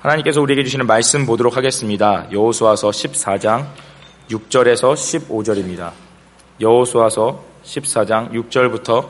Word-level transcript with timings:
하나님께서 0.00 0.40
우리에게 0.40 0.62
주시는 0.62 0.86
말씀 0.86 1.26
보도록 1.26 1.56
하겠습니다. 1.56 2.26
여호수아서 2.30 2.90
14장 2.90 3.66
6절에서 4.30 4.94
15절입니다. 4.94 5.90
여호수아서 6.60 7.42
14장 7.64 8.30
6절부터 8.30 9.08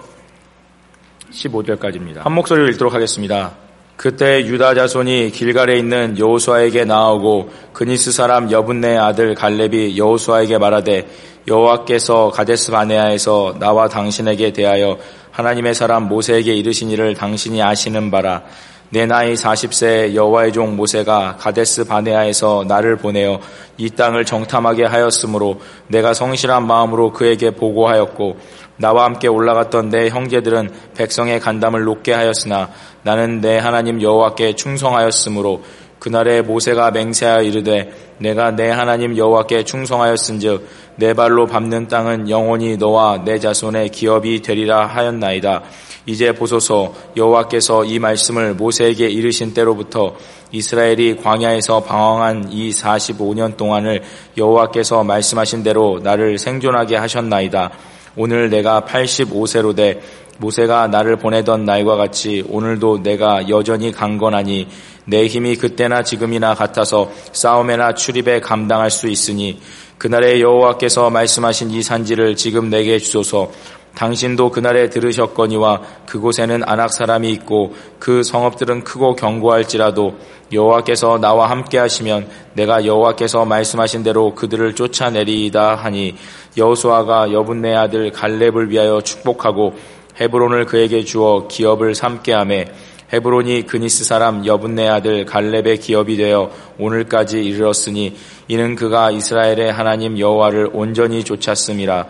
15절까지입니다. 1.30 2.21
한 2.21 2.32
목소리로 2.32 2.69
읽도록 2.71 2.95
하겠습니다. 2.95 3.53
그때 3.96 4.46
유다 4.46 4.74
자손이 4.74 5.30
길갈에 5.32 5.77
있는 5.77 6.18
여호수아에게 6.18 6.86
나오고 6.86 7.50
그니스 7.75 8.11
사람 8.11 8.50
여분네 8.50 8.96
아들 8.96 9.34
갈렙이 9.34 9.98
여호수아에게 9.98 10.57
말하되 10.57 11.07
여호와께서 11.46 12.30
가데스 12.30 12.70
바네아에서 12.70 13.57
나와 13.59 13.89
당신에게 13.89 14.55
대하여 14.55 14.96
하나님의 15.32 15.75
사람 15.75 16.09
모세에게 16.09 16.55
이르신 16.55 16.91
일을 16.91 17.14
당신이 17.14 17.62
아시는 17.62 18.11
바라 18.11 18.45
내 18.91 19.05
나이 19.05 19.34
40세 19.34 20.14
여호와의 20.14 20.52
종 20.52 20.77
모세가 20.77 21.36
가데스 21.39 21.84
바네아에서 21.84 22.64
나를 22.67 22.96
보내어 22.96 23.40
이 23.76 23.90
땅을 23.90 24.25
정탐하게 24.25 24.85
하였으므로 24.85 25.61
내가 25.89 26.14
성실한 26.14 26.67
마음으로 26.67 27.12
그에게 27.12 27.50
보고하였고 27.50 28.36
나와 28.79 29.04
함께 29.04 29.29
올라갔던 29.29 29.90
내 29.90 30.09
형제들은 30.09 30.71
백성의 30.96 31.40
간담을 31.40 31.82
높게 31.85 32.12
하였으나 32.14 32.70
나는 33.03 33.41
내 33.41 33.59
하나님 33.59 34.00
여호와께 34.00 34.55
충성하였으므로 34.55 35.62
그날에 35.98 36.42
모세가 36.42 36.92
맹세하여 36.92 37.42
이르되 37.42 37.92
내가 38.19 38.53
내 38.53 38.70
하나님 38.70 39.17
여호와께 39.17 39.64
충성하였은즉 39.64 40.67
내 40.97 41.12
발로 41.12 41.47
밟는 41.47 41.89
땅은 41.89 42.31
영원히 42.31 42.77
너와 42.77 43.25
내 43.25 43.39
자손의 43.39 43.91
기업이 43.91 44.42
되리라 44.42 44.86
하였나이다. 44.86 45.62
이제 46.08 46.33
보소서 46.33 46.94
여호와께서 47.19 47.84
이 47.84 47.98
말씀을 47.98 48.55
모세에게 48.55 49.08
이르신 49.08 49.53
때로부터 49.53 50.17
이스라엘이 50.50 51.19
광야에서 51.19 51.81
방황한 51.84 52.48
이 52.50 52.70
45년 52.70 53.58
동안을 53.58 54.03
여호와께서 54.39 55.05
말씀하신 55.05 55.62
대로 55.62 56.01
나를 56.03 56.39
생존하게 56.39 56.97
하셨나이다. 56.97 57.73
오늘 58.17 58.48
내가 58.48 58.86
85세로 58.89 59.77
돼 59.77 60.01
모세가 60.39 60.86
나를 60.86 61.17
보내던 61.17 61.67
날과 61.67 61.97
같이 61.97 62.42
오늘도 62.48 63.03
내가 63.03 63.51
여전히 63.51 63.92
강건하니 63.92 64.67
내 65.05 65.27
힘이 65.27 65.56
그때나 65.56 66.05
지금이나 66.05 66.55
같아서 66.55 67.11
싸움에나 67.33 67.92
출입에 67.92 68.41
감당할 68.41 68.91
수 68.91 69.09
있으니 69.09 69.61
그날에 69.98 70.41
여호와께서 70.41 71.11
말씀하신 71.11 71.70
이 71.70 71.83
산지를 71.83 72.36
지금 72.36 72.70
내게 72.70 72.98
주소서 72.98 73.51
당신도 73.94 74.50
그날에 74.50 74.91
들으셨거니와 74.91 75.83
그곳에는 76.06 76.62
안악 76.64 76.92
사람이 76.92 77.31
있고 77.33 77.75
그 77.98 78.22
성읍들은 78.22 78.84
크고 78.84 79.17
견고할지라도 79.17 80.17
여호와께서 80.53 81.19
나와 81.19 81.50
함께 81.50 81.78
하시면 81.78 82.28
내가 82.55 82.86
여호와께서 82.86 83.45
말씀하신 83.45 84.03
대로 84.03 84.34
그들을 84.34 84.75
쫓아내리이다 84.75 85.75
하니 85.75 86.14
여호수아가 86.56 87.33
여분네 87.33 87.75
아들 87.75 88.11
갈렙을 88.12 88.70
위하여 88.70 89.00
축복하고 89.00 89.75
헤브론을 90.20 90.67
그에게 90.67 91.05
주어 91.05 91.47
기업을 91.48 91.95
삼게 91.95 92.33
하매 92.33 92.67
헤브론이 93.12 93.67
그니스 93.67 94.05
사람 94.05 94.45
여분네 94.45 94.86
아들 94.86 95.25
갈렙의 95.25 95.78
기업이 95.78 96.17
되어 96.17 96.50
오늘까지 96.78 97.42
이르렀으니 97.42 98.14
이는 98.48 98.75
그가 98.75 99.11
이스라엘의 99.11 99.73
하나님 99.73 100.19
여호와를 100.19 100.70
온전히 100.73 101.25
쫓았음이라 101.25 102.06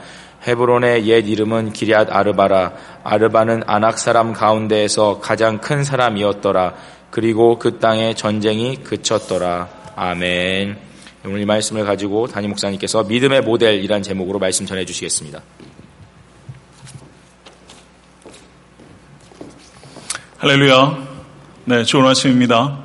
헤브론의 0.49 1.07
옛 1.07 1.29
이름은 1.29 1.73
기리앗 1.73 2.11
아르바라 2.11 2.73
아르바는 3.05 3.63
아낙 3.67 3.99
사람 3.99 4.33
가운데에서 4.33 5.21
가장 5.21 5.59
큰 5.59 5.85
사람이었더라 5.85 6.75
그리고 7.11 7.59
그 7.59 7.79
땅에 7.79 8.15
전쟁이 8.15 8.77
그쳤더라 8.77 9.69
아멘 9.95 10.89
오늘 11.25 11.41
이 11.41 11.45
말씀을 11.45 11.85
가지고 11.85 12.27
담임 12.27 12.51
목사님께서 12.51 13.05
믿음의 13.05 13.43
모델이란 13.43 14.03
제목으로 14.03 14.39
말씀 14.39 14.67
전해 14.67 14.85
주시겠습니다. 14.85 15.43
할렐루야. 20.39 21.09
네, 21.65 21.85
좋은 21.85 22.07
아침입니다. 22.07 22.79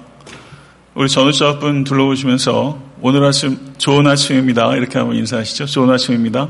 우리 0.95 1.07
전우자분 1.07 1.83
둘러보시면서 1.83 2.79
오늘 3.01 3.23
아침 3.23 3.73
좋은 3.77 4.07
아침입니다. 4.07 4.75
이렇게 4.75 4.97
한번 4.97 5.15
인사하시죠. 5.17 5.67
좋은 5.67 5.89
아침입니다. 5.91 6.49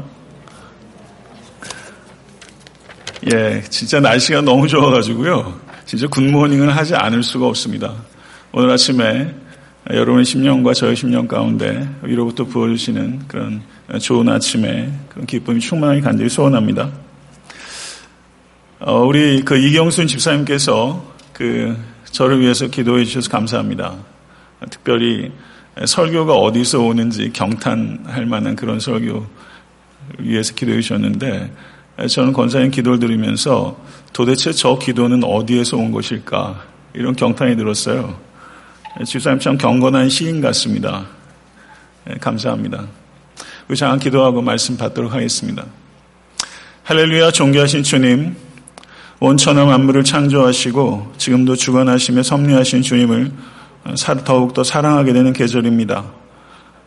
예, 3.31 3.63
진짜 3.69 4.01
날씨가 4.01 4.41
너무 4.41 4.67
좋아가지고요. 4.67 5.59
진짜 5.85 6.07
굿모닝을 6.07 6.75
하지 6.75 6.94
않을 6.94 7.23
수가 7.23 7.47
없습니다. 7.47 7.94
오늘 8.51 8.69
아침에 8.69 9.34
여러분의 9.89 10.25
심령과 10.25 10.73
저의 10.73 10.95
심령 10.95 11.28
가운데 11.28 11.88
위로부터 12.01 12.44
부어주시는 12.44 13.28
그런 13.28 13.62
좋은 14.01 14.28
아침에 14.28 14.91
그런 15.07 15.25
기쁨이 15.25 15.62
충만하게 15.62 16.01
간절히 16.01 16.29
소원합니다. 16.29 16.91
어, 18.79 19.00
우리 19.06 19.41
그 19.44 19.57
이경순 19.57 20.07
집사님께서 20.07 21.13
그 21.31 21.78
저를 22.03 22.41
위해서 22.41 22.67
기도해 22.67 23.06
주셔서 23.06 23.29
감사합니다. 23.29 23.95
특별히 24.69 25.31
설교가 25.85 26.33
어디서 26.33 26.81
오는지 26.81 27.31
경탄할 27.31 28.25
만한 28.25 28.57
그런 28.57 28.81
설교 28.81 29.25
위해서 30.19 30.53
기도해 30.53 30.81
주셨는데 30.81 31.51
저는 32.09 32.34
권사님 32.34 32.72
기도를 32.72 33.00
드리면서 33.00 33.78
도대체 34.14 34.52
저 34.52 34.80
기도는 34.80 35.24
어디에서 35.24 35.78
온 35.78 35.92
것일까 35.92 36.64
이런 36.94 37.16
경탄이 37.16 37.56
들었어요. 37.56 38.18
집사님 39.06 39.40
참 39.40 39.58
경건한 39.58 40.09
시인 40.09 40.42
같습니다. 40.42 41.06
감사합니다. 42.20 42.86
우리 43.68 43.78
잠깐 43.78 44.00
기도하고 44.00 44.42
말씀 44.42 44.76
받도록 44.76 45.14
하겠습니다. 45.14 45.66
할렐루야 46.84 47.31
존귀하신 47.31 47.84
주님 47.84 48.36
온 49.20 49.38
천하 49.38 49.66
만물을 49.66 50.04
창조하시고 50.04 51.14
지금도 51.18 51.56
주관하시며 51.56 52.24
섭리하신 52.24 52.81
주님을 52.81 53.31
더욱더 54.25 54.64
사랑하게 54.64 55.14
되는 55.14 55.31
계절입니다. 55.31 56.04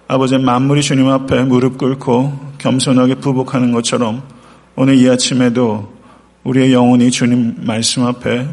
아버지 0.08 0.36
만물이 0.36 0.82
주님 0.82 1.08
앞에 1.08 1.44
무릎 1.44 1.78
꿇고 1.78 2.56
겸손하게 2.58 3.16
부복하는 3.16 3.72
것처럼 3.72 4.22
오늘 4.78 4.98
이 4.98 5.08
아침에도 5.08 5.90
우리의 6.44 6.74
영혼이 6.74 7.10
주님 7.10 7.64
말씀 7.64 8.04
앞에 8.04 8.46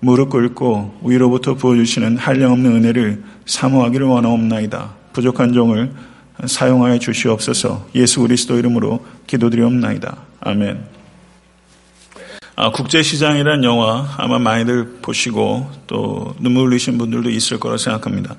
무릎 0.00 0.28
꿇고 0.28 1.00
위로부터 1.02 1.54
부어주시는 1.54 2.18
한량없는 2.18 2.76
은혜를 2.76 3.22
사모하기를 3.46 4.06
원하옵나이다. 4.06 4.94
부족한 5.14 5.54
종을 5.54 5.90
사용하여 6.44 6.98
주시옵소서 6.98 7.86
예수 7.94 8.20
그리스도 8.20 8.58
이름으로 8.58 9.02
기도드리옵나이다. 9.26 10.14
아멘. 10.40 10.84
아, 12.54 12.70
국제시장이라는 12.70 13.64
영화 13.64 14.14
아마 14.18 14.38
많이들 14.38 14.98
보시고 15.00 15.70
또 15.86 16.34
눈물 16.38 16.68
흘리신 16.68 16.98
분들도 16.98 17.30
있을 17.30 17.58
거라 17.58 17.78
생각합니다. 17.78 18.36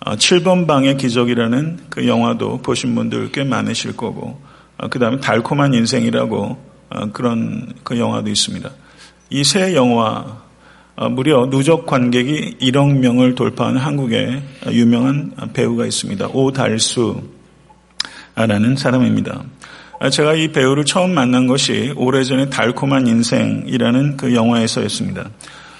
아, 0.00 0.16
7번 0.16 0.66
방의 0.66 0.96
기적이라는 0.96 1.84
그 1.88 2.08
영화도 2.08 2.62
보신 2.62 2.96
분들 2.96 3.30
꽤 3.30 3.44
많으실 3.44 3.96
거고 3.96 4.40
아, 4.42 4.53
그 4.90 4.98
다음에 4.98 5.18
달콤한 5.20 5.74
인생이라고 5.74 6.58
아, 6.90 7.06
그런 7.12 7.72
그 7.82 7.98
영화도 7.98 8.30
있습니다. 8.30 8.70
이 9.30 9.42
세 9.42 9.74
영화 9.74 10.42
아, 10.96 11.08
무려 11.08 11.48
누적 11.50 11.86
관객이 11.86 12.58
1억 12.60 12.98
명을 12.98 13.34
돌파한 13.34 13.76
한국의 13.76 14.42
유명한 14.70 15.32
배우가 15.52 15.86
있습니다. 15.86 16.28
오달수라는 16.32 17.24
사람입니다. 18.76 19.42
아, 19.98 20.10
제가 20.10 20.34
이 20.34 20.52
배우를 20.52 20.84
처음 20.84 21.14
만난 21.14 21.48
것이 21.48 21.92
오래전에 21.96 22.48
달콤한 22.48 23.08
인생이라는 23.08 24.16
그 24.16 24.34
영화에서였습니다. 24.34 25.30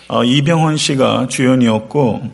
어, 0.08 0.24
이병헌 0.24 0.76
씨가 0.78 1.28
주연이었고 1.28 2.32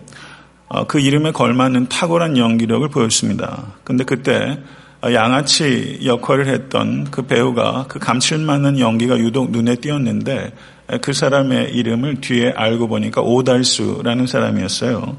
어, 0.69 0.87
그 0.87 1.01
이름에 1.01 1.33
걸맞는 1.33 1.89
탁월한 1.89 2.37
연기력을 2.39 2.89
보였습니다. 2.89 3.75
근데 3.85 4.05
그때 4.05 4.59
양아치 5.03 6.01
역할을 6.05 6.47
했던 6.47 7.05
그 7.11 7.23
배우가 7.23 7.87
그 7.89 7.99
감칠맛난 7.99 8.79
연기가 8.79 9.19
유독 9.19 9.51
눈에 9.51 9.77
띄었는데 9.77 10.53
그 11.01 11.13
사람의 11.13 11.73
이름을 11.73 12.21
뒤에 12.21 12.53
알고 12.55 12.89
보니까 12.89 13.23
오달수라는 13.23 14.27
사람이었어요. 14.27 15.17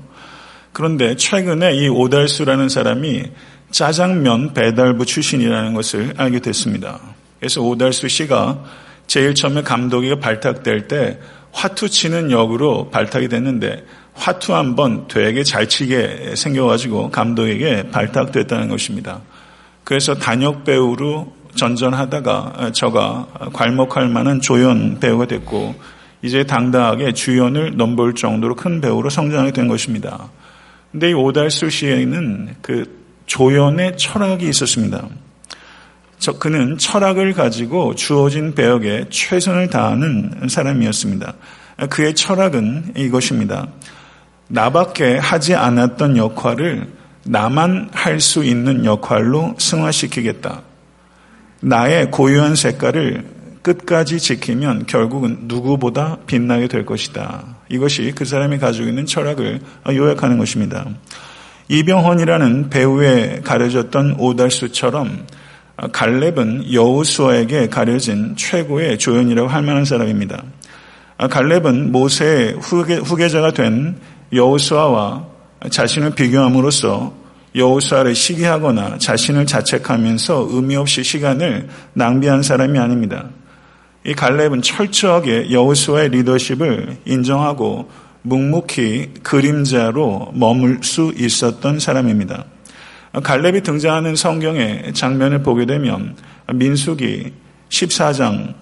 그런데 0.72 1.16
최근에 1.16 1.76
이 1.76 1.88
오달수라는 1.88 2.70
사람이 2.70 3.24
짜장면 3.72 4.54
배달부 4.54 5.06
출신이라는 5.06 5.74
것을 5.74 6.14
알게 6.18 6.40
됐습니다. 6.40 7.00
그래서 7.40 7.62
오달수 7.62 8.08
씨가 8.08 8.64
제일 9.08 9.34
처음에 9.34 9.64
감독이 9.64 10.20
발탁될 10.20 10.88
때 10.88 11.20
화투 11.54 11.90
치는 11.90 12.32
역으로 12.32 12.90
발탁이 12.92 13.30
됐는데 13.30 13.84
화투 14.14 14.54
한번 14.54 15.08
되게 15.08 15.44
잘 15.44 15.68
치게 15.68 16.36
생겨가지고 16.36 17.10
감독에게 17.10 17.90
발탁됐다는 17.90 18.70
것입니다. 18.70 19.22
그래서 19.84 20.16
단역 20.16 20.64
배우로 20.64 21.34
전전하다가 21.56 22.72
저가 22.74 23.28
괄목할 23.54 24.08
만한 24.10 24.40
조연 24.42 25.00
배우가 25.00 25.26
됐고 25.26 25.76
이제 26.22 26.44
당당하게 26.44 27.14
주연을 27.14 27.76
넘볼 27.78 28.16
정도로 28.16 28.56
큰 28.56 28.80
배우로 28.80 29.10
성장하게 29.10 29.52
된 29.52 29.68
것입니다. 29.68 30.30
근데 30.92 31.10
이 31.10 31.14
오달수 31.14 31.70
씨에는 31.70 32.56
그 32.62 33.02
조연의 33.26 33.98
철학이 33.98 34.48
있었습니다. 34.48 35.08
저, 36.20 36.34
그는 36.34 36.78
철학을 36.78 37.34
가지고 37.34 37.96
주어진 37.96 38.54
배역에 38.54 39.06
최선을 39.10 39.70
다하는 39.70 40.48
사람이었습니다. 40.48 41.34
그의 41.90 42.14
철학은 42.14 42.94
이것입니다. 42.96 43.68
나밖에 44.48 45.18
하지 45.18 45.56
않았던 45.56 46.18
역할을 46.18 47.01
나만 47.24 47.90
할 47.94 48.20
수 48.20 48.44
있는 48.44 48.86
역할로 48.86 49.56
승화시키겠다. 49.58 50.62
나의 51.62 52.10
고유한 52.12 52.56
색깔을 52.56 53.26
끝까지 53.62 54.20
지키면 54.20 54.88
결국은 54.88 55.42
누구보다 55.44 56.18
빛나게 56.26 56.68
될 56.68 56.86
것이다. 56.86 57.58
이것이 57.70 58.12
그 58.16 58.26
사람이 58.26 58.58
가지고 58.58 58.88
있는 58.90 59.06
철학을 59.06 59.60
요약하는 59.90 60.40
것입니다. 60.40 60.86
이병헌이라는 61.68 62.70
배우에 62.70 63.42
가려졌던 63.44 64.16
오달수처럼 64.18 65.28
갈렙은 65.92 66.74
여우수아에게 66.74 67.70
가려진 67.70 68.36
최고의 68.36 68.98
조연이라고 68.98 69.48
할 69.48 69.62
만한 69.62 69.86
사람입니다. 69.86 70.44
갈렙은 71.30 71.92
모세의 71.92 72.56
후계, 72.60 73.28
자가 73.30 73.52
된 73.52 73.96
여우수아와 74.34 75.31
자신을 75.70 76.16
비교함으로써 76.16 77.14
여우수아를 77.56 78.16
시기하거나 78.16 78.98
자신을 78.98 79.46
자책하면서 79.46 80.48
의미 80.52 80.76
없이 80.76 81.04
시간을 81.04 81.68
낭비한 81.94 82.44
사람이 82.44 82.80
아닙니다. 82.80 83.30
이 84.06 84.14
갈렙은 84.14 84.62
철저하게 84.62 85.52
여우수아의 85.52 86.10
리더십을 86.10 86.98
인정하고 87.06 87.90
묵묵히 88.24 89.16
그림자로 89.22 90.32
머물 90.34 90.80
수 90.84 91.14
있었던 91.16 91.80
사람입니다. 91.80 92.46
갈렙이 93.22 93.62
등장하는 93.62 94.16
성경의 94.16 94.94
장면을 94.94 95.44
보게 95.44 95.66
되면 95.66 96.16
민수기 96.54 97.34
14장 97.70 98.54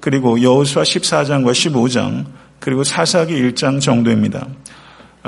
그리고 0.00 0.40
여호수아 0.40 0.82
14장과 0.82 1.52
15장 1.52 2.24
그리고 2.58 2.84
사사기 2.84 3.34
1장 3.34 3.80
정도입니다. 3.80 4.46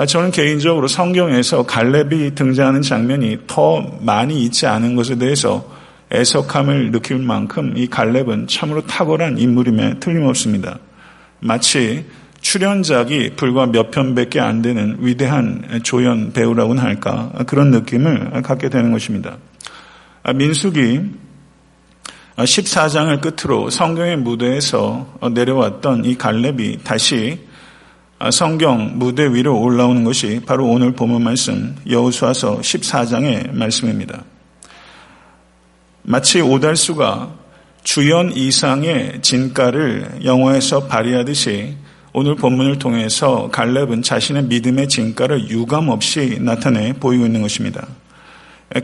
저는 0.03 0.31
개인적으로 0.31 0.89
성경에서 0.89 1.63
갈렙이 1.63 2.35
등장하는 2.35 2.81
장면이 2.81 3.39
더 3.47 3.81
많이 4.01 4.43
있지 4.43 4.67
않은 4.67 4.95
것에 4.95 5.17
대해서 5.17 5.73
애석함을 6.11 6.91
느낄 6.91 7.17
만큼 7.17 7.73
이 7.77 7.87
갈렙은 7.87 8.47
참으로 8.47 8.85
탁월한 8.85 9.37
인물임에 9.37 9.99
틀림없습니다. 10.01 10.79
마치 11.39 12.05
출연작이 12.41 13.31
불과 13.37 13.67
몇 13.67 13.89
편밖에 13.89 14.39
안 14.41 14.61
되는 14.61 14.97
위대한 14.99 15.79
조연 15.83 16.33
배우라고는 16.33 16.83
할까 16.83 17.31
그런 17.47 17.71
느낌을 17.71 18.41
갖게 18.41 18.69
되는 18.69 18.91
것입니다. 18.91 19.37
민숙이 20.35 20.99
14장을 22.35 23.21
끝으로 23.21 23.69
성경의 23.69 24.17
무대에서 24.17 25.19
내려왔던 25.33 26.03
이 26.03 26.17
갈렙이 26.17 26.79
다시 26.83 27.39
성경 28.31 28.97
무대 28.97 29.27
위로 29.27 29.59
올라오는 29.59 30.03
것이 30.03 30.41
바로 30.45 30.67
오늘 30.67 30.93
본문 30.93 31.23
말씀 31.23 31.75
여호수아서 31.87 32.59
14장의 32.61 33.53
말씀입니다. 33.53 34.23
마치 36.03 36.39
오달수가 36.39 37.33
주연 37.83 38.31
이상의 38.31 39.21
진가를 39.21 40.21
영화에서 40.23 40.87
발휘하듯이 40.87 41.75
오늘 42.13 42.35
본문을 42.35 42.79
통해서 42.79 43.49
갈렙은 43.51 44.01
자신의 44.01 44.45
믿음의 44.45 44.87
진가를 44.87 45.49
유감 45.49 45.89
없이 45.89 46.37
나타내 46.39 46.93
보이고 46.93 47.25
있는 47.25 47.41
것입니다. 47.41 47.85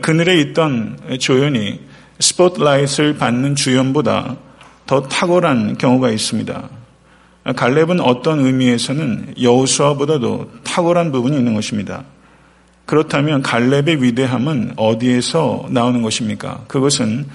그늘에 0.02 0.40
있던 0.40 0.98
조연이 1.18 1.80
스포트라이트를 2.20 3.16
받는 3.16 3.54
주연보다 3.54 4.36
더 4.86 5.02
탁월한 5.02 5.78
경우가 5.78 6.10
있습니다. 6.10 6.81
갈렙은 7.44 8.00
어떤 8.00 8.40
의미에서는 8.40 9.34
여우수아보다도 9.40 10.50
탁월한 10.64 11.10
부분이 11.10 11.36
있는 11.36 11.54
것입니다. 11.54 12.04
그렇다면 12.86 13.42
갈렙의 13.42 14.02
위대함은 14.02 14.74
어디에서 14.76 15.66
나오는 15.70 16.02
것입니까? 16.02 16.64
그것은 16.68 17.26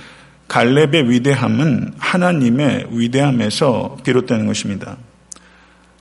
갈렙의 0.48 1.09
위대함은 1.09 1.94
하나님의 1.98 2.88
위대함에서 2.92 3.98
비롯되는 4.04 4.48
것입니다. 4.48 4.98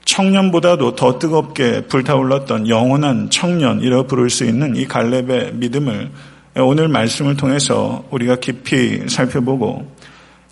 청년보다도 0.05 0.95
더 0.95 1.19
뜨겁게 1.19 1.81
불타올랐던 1.87 2.69
영원한 2.69 3.29
청년이라고 3.29 4.07
부를 4.07 4.29
수 4.29 4.45
있는 4.45 4.77
이 4.77 4.85
갈렙의 4.85 5.55
믿음을 5.55 6.09
오늘 6.55 6.87
말씀을 6.87 7.35
통해서 7.35 8.05
우리가 8.09 8.37
깊이 8.37 9.09
살펴보고 9.09 9.91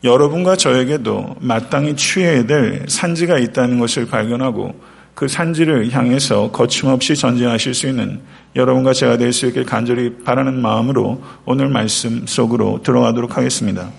여러분과 0.06 0.56
저에게도 0.56 1.38
마땅히 1.40 1.96
취해야 1.96 2.46
될 2.46 2.86
산지가 2.88 3.40
있다는 3.40 3.80
것을 3.80 4.06
발견하고 4.06 4.80
그 5.16 5.28
산지를 5.28 5.92
향해서 5.92 6.52
거침없이 6.52 7.16
전진하실 7.16 7.74
수 7.74 7.88
있는 7.88 8.22
여러분과 8.56 8.94
제가 8.94 9.18
될 9.18 9.34
수 9.34 9.48
있길 9.48 9.66
간절히 9.66 10.18
바라는 10.24 10.62
마음으로 10.62 11.24
오늘 11.46 11.70
말씀 11.70 12.26
속으로 12.28 12.82
들어가도록 12.84 13.36
하겠습니다. 13.36 13.90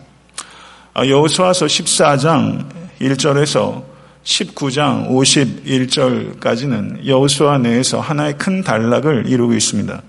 아, 0.94 1.06
여호수아서 1.06 1.66
14장 1.66 2.66
1절에서 3.00 3.82
19장 4.22 5.10
51절까지는 5.10 7.04
여호수아 7.04 7.58
내에서 7.58 8.00
하나의 8.00 8.38
큰 8.38 8.62
단락을 8.62 9.24
이루고 9.26 9.54
있습니다. 9.54 10.02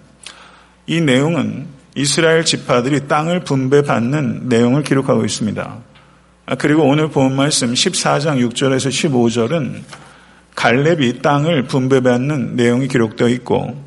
이 0.88 1.02
내용은 1.02 1.77
이스라엘 1.98 2.46
지파들이 2.46 3.08
땅을 3.08 3.40
분배받는 3.40 4.50
내용을 4.50 4.84
기록하고 4.84 5.26
있습니다. 5.26 5.78
아, 6.46 6.56
그리고 6.56 6.84
오늘 6.84 7.10
본 7.10 7.36
말씀 7.36 7.74
14장 7.74 8.38
6절에서 8.48 8.90
15절은 8.92 9.82
갈렙이 10.54 11.24
땅을 11.24 11.64
분배받는 11.64 12.56
내용이 12.56 12.88
기록되어 12.88 13.30
있고 13.30 13.84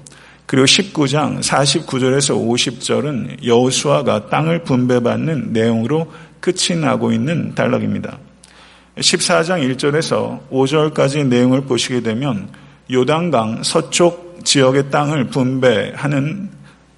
그리고 0.46 0.64
19장 0.64 1.40
49절에서 1.40 2.34
50절은 2.34 3.44
여호수아가 3.46 4.26
땅을 4.26 4.64
분배받는 4.64 5.52
내용으로 5.52 6.12
끝이 6.40 6.80
나고 6.80 7.12
있는 7.12 7.54
단락입니다. 7.54 8.18
14장 8.96 9.76
1절에서 9.76 10.48
5절까지 10.50 11.28
내용을 11.28 11.60
보시게 11.60 12.00
되면 12.00 12.48
요단강 12.90 13.62
서쪽 13.62 14.44
지역의 14.44 14.90
땅을 14.90 15.28
분배하는 15.28 16.50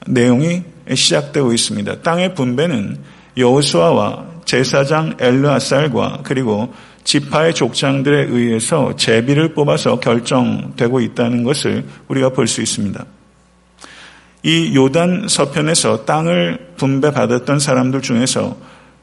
내용이 0.06 0.71
시작되고 0.92 1.52
있습니다. 1.52 2.02
땅의 2.02 2.34
분배는 2.34 2.98
여호수아와 3.36 4.26
제사장 4.44 5.16
엘르아살과 5.18 6.20
그리고 6.22 6.72
지파의 7.04 7.54
족장들에 7.54 8.26
의해서 8.28 8.94
제비를 8.96 9.54
뽑아서 9.54 9.98
결정되고 10.00 11.00
있다는 11.00 11.42
것을 11.44 11.84
우리가 12.08 12.30
볼 12.30 12.46
수 12.46 12.62
있습니다. 12.62 13.04
이 14.44 14.74
요단 14.74 15.26
서편에서 15.28 16.04
땅을 16.04 16.72
분배받았던 16.76 17.60
사람들 17.60 18.02
중에서 18.02 18.56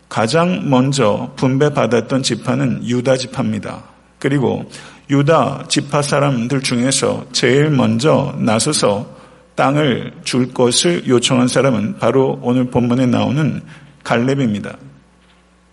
가장 0.09 0.69
먼저 0.69 1.31
분배받았던 1.37 2.23
지파는 2.23 2.85
유다 2.85 3.15
지파입니다. 3.17 3.83
그리고 4.17 4.69
유다 5.09 5.65
지파 5.69 6.01
사람들 6.01 6.61
중에서 6.61 7.25
제일 7.31 7.69
먼저 7.69 8.35
나서서 8.37 9.18
땅을 9.59 10.13
줄 10.23 10.53
것을 10.53 11.05
요청한 11.09 11.49
사람은 11.49 11.97
바로 11.97 12.39
오늘 12.41 12.71
본문에 12.71 13.07
나오는 13.07 13.61
갈렙입니다. 14.05 14.77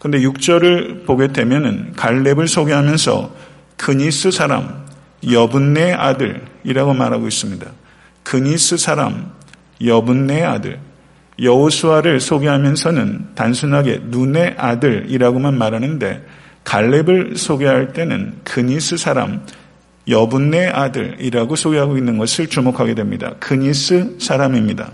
그런데 0.00 0.18
6절을 0.26 1.06
보게 1.06 1.28
되면은 1.28 1.92
갈렙을 1.92 2.48
소개하면서 2.48 3.32
그니스 3.76 4.32
사람 4.32 4.84
여분네 5.30 5.92
아들이라고 5.92 6.94
말하고 6.94 7.28
있습니다. 7.28 7.64
그니스 8.24 8.76
사람 8.76 9.30
여분네 9.84 10.42
아들 10.42 10.80
여호수아를 11.40 12.18
소개하면서는 12.18 13.34
단순하게 13.36 14.00
눈의 14.06 14.56
아들이라고만 14.58 15.56
말하는데 15.56 16.26
갈렙을 16.64 17.36
소개할 17.36 17.92
때는 17.92 18.34
그니스 18.42 18.96
사람 18.96 19.46
여분네 20.08 20.68
아들이라고 20.68 21.56
소개하고 21.56 21.96
있는 21.96 22.18
것을 22.18 22.48
주목하게 22.48 22.94
됩니다. 22.94 23.34
그니스 23.40 24.16
사람입니다. 24.20 24.92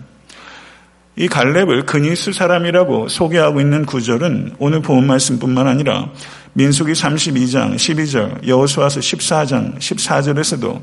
이 1.17 1.29
갈렙을 1.29 1.85
그니스 1.85 2.33
사람이라고 2.33 3.09
소개하고 3.09 3.61
있는 3.61 3.85
구절은 3.85 4.57
오늘 4.59 4.81
본 4.81 5.07
말씀뿐만 5.07 5.69
아니라 5.69 6.11
민수기 6.55 6.93
32장 6.93 7.75
12절, 7.75 8.47
여호수아서 8.47 9.01
14장 9.01 9.79
14절에서도 9.79 10.83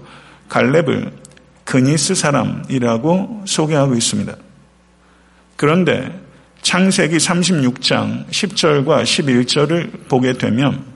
갈렙을 0.49 1.11
그니스 1.63 2.13
사람이라고 2.13 3.43
소개하고 3.45 3.95
있습니다. 3.95 4.35
그런데 5.55 6.19
창세기 6.61 7.17
36장 7.17 8.27
10절과 8.27 9.03
11절을 9.03 10.07
보게 10.07 10.33
되면 10.33 10.88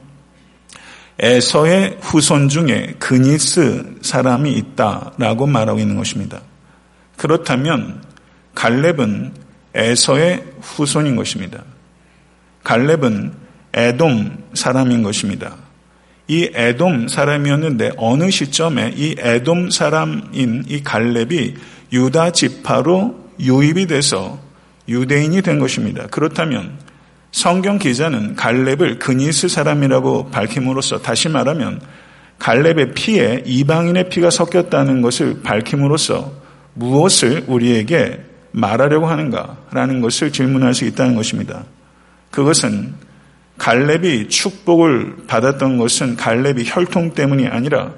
에서의 1.19 1.97
후손 2.01 2.49
중에 2.49 2.95
그니스 2.99 3.97
사람이 4.01 4.51
있다라고 4.51 5.47
말하고 5.47 5.79
있는 5.79 5.95
것입니다. 5.95 6.41
그렇다면 7.17 8.01
갈렙은 8.55 9.33
에서의 9.75 10.43
후손인 10.61 11.15
것입니다. 11.15 11.63
갈렙은 12.63 13.33
에돔 13.73 14.43
사람인 14.53 15.03
것입니다. 15.03 15.55
이 16.27 16.49
에돔 16.53 17.07
사람이었는데 17.07 17.93
어느 17.97 18.29
시점에 18.29 18.93
이 18.95 19.15
에돔 19.17 19.71
사람인 19.71 20.65
이 20.67 20.83
갈렙이 20.83 21.55
유다 21.91 22.31
지파로 22.31 23.23
유입이 23.39 23.87
돼서 23.87 24.39
유대인이 24.87 25.41
된 25.41 25.59
것입니다. 25.59 26.07
그렇다면 26.07 26.77
성경 27.33 27.79
기자는 27.79 28.35
갈렙을 28.35 28.99
그니스 28.99 29.47
사람이라고 29.47 30.29
밝힘으로써 30.29 31.01
다시 31.01 31.29
말하면 31.29 31.81
갈렙의 32.37 32.93
피에 32.93 33.41
이방인의 33.43 34.09
피가 34.09 34.29
섞였다는 34.29 35.01
것을 35.01 35.41
밝힘으로써 35.41 36.31
무엇을 36.75 37.45
우리에게 37.47 38.21
말하려고 38.51 39.07
하는가라는 39.07 40.01
것을 40.01 40.31
질문할 40.31 40.75
수 40.75 40.85
있다는 40.85 41.15
것입니다. 41.15 41.65
그것은 42.29 42.93
갈렙이 43.57 44.29
축복을 44.29 45.25
받았던 45.25 45.79
것은 45.79 46.15
갈렙이 46.15 46.65
혈통 46.65 47.15
때문이 47.15 47.47
아니라 47.47 47.93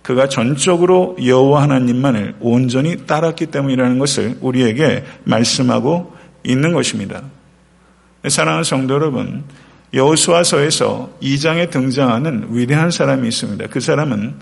그가 0.00 0.26
전적으로 0.26 1.18
여호와 1.22 1.62
하나님만을 1.64 2.36
온전히 2.40 3.06
따랐기 3.06 3.46
때문이라는 3.46 3.98
것을 3.98 4.38
우리에게 4.40 5.04
말씀하고 5.24 6.14
있는 6.44 6.72
것입니다. 6.72 7.22
사랑하는 8.28 8.64
성도 8.64 8.94
여러분, 8.94 9.44
여호수아서에서 9.94 11.10
2장에 11.22 11.70
등장하는 11.70 12.48
위대한 12.50 12.90
사람이 12.90 13.26
있습니다. 13.26 13.66
그 13.68 13.80
사람은 13.80 14.34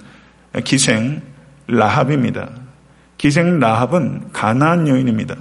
기생 0.65 1.23
라합입니다. 1.69 2.51
기생 3.17 3.59
라합은 3.59 4.33
가나안 4.33 4.89
여인입니다. 4.89 5.37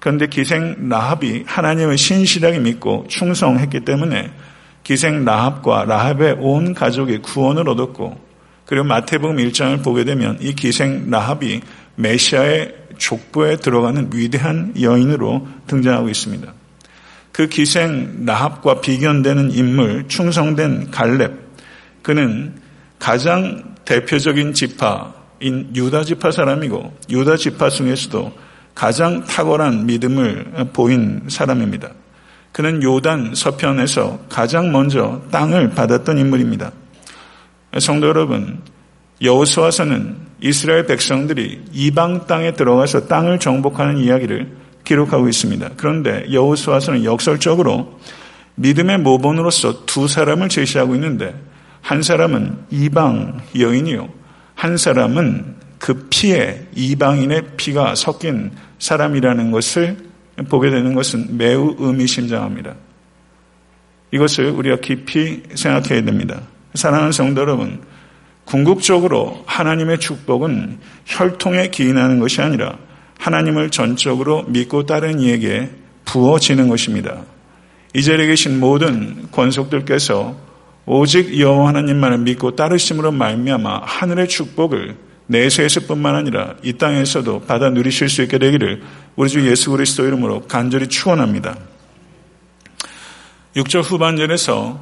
그런데 0.00 0.26
기생 0.26 0.88
라합이 0.88 1.44
하나님을 1.46 1.98
신실하게 1.98 2.58
믿고 2.60 3.06
충성했기 3.08 3.80
때문에 3.80 4.30
기생 4.84 5.24
라합과 5.24 5.84
라합의 5.84 6.36
온 6.40 6.74
가족이 6.74 7.18
구원을 7.18 7.68
얻었고 7.68 8.18
그리고 8.64 8.84
마태복음 8.84 9.36
1장을 9.36 9.82
보게 9.82 10.04
되면 10.04 10.36
이 10.40 10.54
기생 10.54 11.10
라합이 11.10 11.62
메시아의 11.96 12.74
족보에 12.98 13.56
들어가는 13.56 14.10
위대한 14.12 14.74
여인으로 14.80 15.46
등장하고 15.66 16.08
있습니다. 16.08 16.52
그 17.38 17.46
기생 17.46 18.24
라합과 18.26 18.80
비견되는 18.80 19.52
인물 19.52 20.08
충성된 20.08 20.90
갈렙 20.90 21.34
그는 22.02 22.54
가장 22.98 23.76
대표적인 23.84 24.54
지파인 24.54 25.70
유다 25.72 26.02
지파 26.02 26.32
사람이고 26.32 26.96
유다 27.08 27.36
지파 27.36 27.70
중에서도 27.70 28.32
가장 28.74 29.22
탁월한 29.22 29.86
믿음을 29.86 30.46
보인 30.72 31.26
사람입니다. 31.28 31.90
그는 32.50 32.82
요단 32.82 33.36
서편에서 33.36 34.18
가장 34.28 34.72
먼저 34.72 35.22
땅을 35.30 35.70
받았던 35.70 36.18
인물입니다. 36.18 36.72
성도 37.78 38.08
여러분, 38.08 38.62
여호수아서는 39.22 40.16
이스라엘 40.40 40.86
백성들이 40.86 41.66
이방 41.72 42.26
땅에 42.26 42.54
들어가서 42.54 43.06
땅을 43.06 43.38
정복하는 43.38 43.98
이야기를 43.98 44.67
기록하고 44.88 45.28
있습니다. 45.28 45.70
그런데 45.76 46.24
여호수아서는 46.32 47.04
역설적으로 47.04 48.00
믿음의 48.54 48.98
모본으로서 48.98 49.84
두 49.84 50.08
사람을 50.08 50.48
제시하고 50.48 50.94
있는데 50.94 51.34
한 51.82 52.02
사람은 52.02 52.56
이방 52.70 53.42
여인이요. 53.58 54.08
한 54.54 54.76
사람은 54.78 55.56
그 55.78 56.08
피에 56.10 56.66
이방인의 56.74 57.56
피가 57.56 57.94
섞인 57.94 58.50
사람이라는 58.78 59.52
것을 59.52 59.96
보게 60.48 60.70
되는 60.70 60.94
것은 60.94 61.36
매우 61.36 61.76
의미심장합니다. 61.78 62.74
이것을 64.10 64.46
우리가 64.50 64.76
깊이 64.80 65.42
생각해야 65.54 66.02
됩니다. 66.02 66.40
사랑하는 66.74 67.12
성도 67.12 67.42
여러분, 67.42 67.82
궁극적으로 68.46 69.44
하나님의 69.46 70.00
축복은 70.00 70.78
혈통에 71.04 71.68
기인하는 71.68 72.18
것이 72.18 72.40
아니라 72.40 72.78
하나님을 73.18 73.70
전적으로 73.70 74.44
믿고 74.44 74.86
따른 74.86 75.20
이에게 75.20 75.70
부어지는 76.04 76.68
것입니다. 76.68 77.22
이 77.94 78.02
자리에 78.02 78.26
계신 78.26 78.58
모든 78.58 79.30
권속들께서 79.30 80.36
오직 80.86 81.38
여호와 81.38 81.68
하나님만을 81.68 82.18
믿고 82.18 82.56
따르심으로 82.56 83.12
말미암아 83.12 83.82
하늘의 83.84 84.28
축복을 84.28 84.96
내세에서뿐만 85.26 86.14
아니라 86.14 86.54
이 86.62 86.72
땅에서도 86.74 87.42
받아 87.42 87.68
누리실 87.68 88.08
수 88.08 88.22
있게 88.22 88.38
되기를 88.38 88.82
우리 89.16 89.28
주 89.28 89.46
예수 89.46 89.70
그리스도 89.70 90.06
이름으로 90.06 90.42
간절히 90.42 90.88
축원합니다. 90.88 91.56
6절 93.56 93.82
후반절에서 93.82 94.80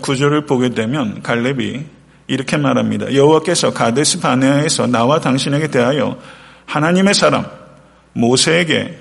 구절을 0.00 0.46
보게 0.46 0.70
되면 0.70 1.22
갈렙이 1.22 1.84
이렇게 2.28 2.56
말합니다. 2.56 3.14
여호와께서 3.14 3.74
가데스 3.74 4.20
바네아에서 4.20 4.86
나와 4.86 5.20
당신에게 5.20 5.68
대하여 5.68 6.18
하나님의 6.64 7.12
사람 7.12 7.44
모세에게 8.12 8.98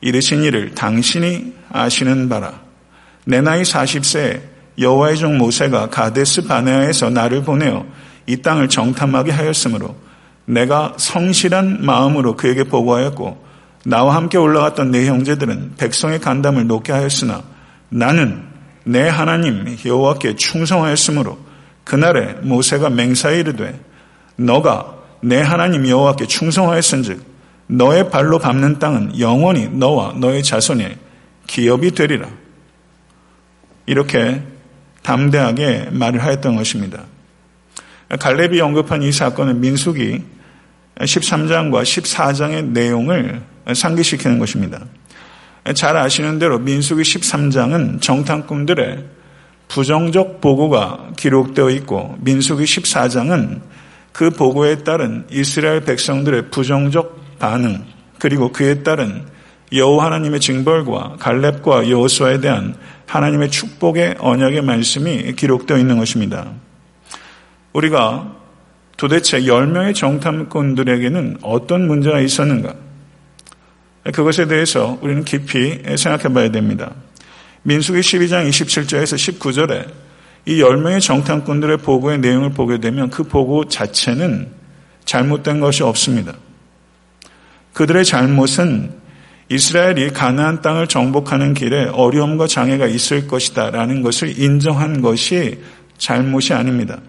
이르신 0.00 0.42
일을 0.42 0.74
당신이 0.74 1.54
아시는 1.70 2.28
바라. 2.28 2.60
내 3.24 3.40
나이 3.40 3.62
40세에 3.62 4.40
여호와의 4.78 5.16
종 5.16 5.38
모세가 5.38 5.90
가데스 5.90 6.44
바네아에서 6.44 7.10
나를 7.10 7.42
보내어 7.42 7.86
이 8.26 8.38
땅을 8.38 8.68
정탐하게 8.68 9.30
하였으므로 9.32 9.94
내가 10.44 10.94
성실한 10.96 11.84
마음으로 11.84 12.36
그에게 12.36 12.64
보고하였고 12.64 13.44
나와 13.84 14.14
함께 14.16 14.38
올라갔던 14.38 14.90
내 14.90 15.06
형제들은 15.06 15.74
백성의 15.76 16.20
간담을 16.20 16.66
놓게 16.66 16.92
하였으나 16.92 17.42
나는 17.88 18.42
내 18.84 19.08
하나님 19.08 19.76
여호와께 19.84 20.36
충성하였으므로 20.36 21.38
그날에 21.84 22.34
모세가 22.42 22.90
맹사에 22.90 23.40
이르되 23.40 23.78
너가 24.36 24.94
내 25.20 25.40
하나님 25.40 25.86
여호와께 25.86 26.26
충성하였은즉 26.26 27.31
너의 27.66 28.10
발로 28.10 28.38
밟는 28.38 28.78
땅은 28.78 29.18
영원히 29.18 29.68
너와 29.68 30.14
너의 30.16 30.42
자손의 30.42 30.96
기업이 31.46 31.92
되리라. 31.92 32.28
이렇게 33.86 34.42
담대하게 35.02 35.88
말을 35.90 36.22
하였던 36.22 36.56
것입니다. 36.56 37.04
갈렙이 38.08 38.60
언급한 38.60 39.02
이 39.02 39.10
사건은 39.10 39.60
민숙이 39.60 40.22
13장과 40.98 41.82
14장의 41.82 42.66
내용을 42.66 43.42
상기시키는 43.74 44.38
것입니다. 44.38 44.80
잘 45.74 45.96
아시는 45.96 46.38
대로 46.38 46.58
민숙이 46.58 47.02
13장은 47.02 48.00
정탐꾼들의 48.00 49.04
부정적 49.68 50.40
보고가 50.40 51.12
기록되어 51.16 51.70
있고 51.70 52.16
민숙이 52.20 52.64
14장은 52.64 53.60
그 54.12 54.30
보고에 54.30 54.84
따른 54.84 55.24
이스라엘 55.30 55.80
백성들의 55.80 56.50
부정적 56.50 57.21
반응 57.42 57.84
그리고 58.20 58.52
그에 58.52 58.84
따른 58.84 59.24
여호와 59.72 60.06
하나님의 60.06 60.38
징벌과 60.38 61.16
갈렙과 61.18 61.90
여호수아에 61.90 62.40
대한 62.40 62.76
하나님의 63.06 63.50
축복의 63.50 64.16
언약의 64.20 64.62
말씀이 64.62 65.32
기록되어 65.32 65.76
있는 65.76 65.98
것입니다. 65.98 66.52
우리가 67.72 68.36
도대체 68.96 69.40
10명의 69.40 69.92
정탐꾼들에게는 69.96 71.38
어떤 71.42 71.88
문제가 71.88 72.20
있었는가? 72.20 72.74
그것에 74.12 74.46
대해서 74.46 74.98
우리는 75.02 75.24
깊이 75.24 75.82
생각해 75.96 76.32
봐야 76.32 76.50
됩니다. 76.52 76.92
민수기 77.64 78.00
12장 78.00 78.48
27절에서 78.48 79.38
19절에 79.38 79.88
이 80.46 80.60
10명의 80.60 81.00
정탐꾼들의 81.00 81.78
보고의 81.78 82.18
내용을 82.18 82.50
보게 82.50 82.78
되면 82.78 83.10
그 83.10 83.24
보고 83.24 83.64
자체는 83.64 84.48
잘못된 85.04 85.58
것이 85.58 85.82
없습니다. 85.82 86.34
그들의 87.72 88.04
잘못은 88.04 88.92
이스라엘이 89.48 90.10
가나안 90.10 90.62
땅을 90.62 90.86
정복하는 90.86 91.52
길에 91.54 91.84
어려움과 91.84 92.46
장애가 92.46 92.86
있을 92.86 93.26
것이다라는 93.26 94.02
것을 94.02 94.38
인정한 94.38 95.02
것이 95.02 95.60
잘못이 95.98 96.54
아닙니다. 96.54 97.00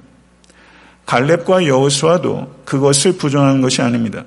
갈렙과 1.06 1.68
여호수아도 1.68 2.62
그것을 2.66 3.18
부정한 3.18 3.62
것이 3.62 3.82
아닙니다. 3.82 4.24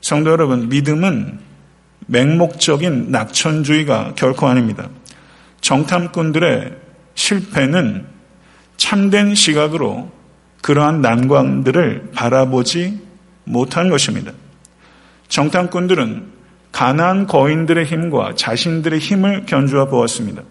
성도 0.00 0.30
여러분, 0.30 0.68
믿음은 0.68 1.38
맹목적인 2.06 3.10
낙천주의가 3.10 4.14
결코 4.16 4.46
아닙니다. 4.46 4.88
정탐꾼들의 5.60 6.72
실패는 7.14 8.06
참된 8.76 9.34
시각으로 9.34 10.10
그러한 10.62 11.00
난관들을 11.00 12.10
바라보지 12.12 13.00
못한 13.44 13.88
것입니다. 13.88 14.32
정탐꾼들은 15.34 16.26
가난 16.70 17.26
거인들의 17.26 17.86
힘과 17.86 18.34
자신들의 18.36 19.00
힘을 19.00 19.46
견주어 19.46 19.86
보았습니다. 19.86 20.42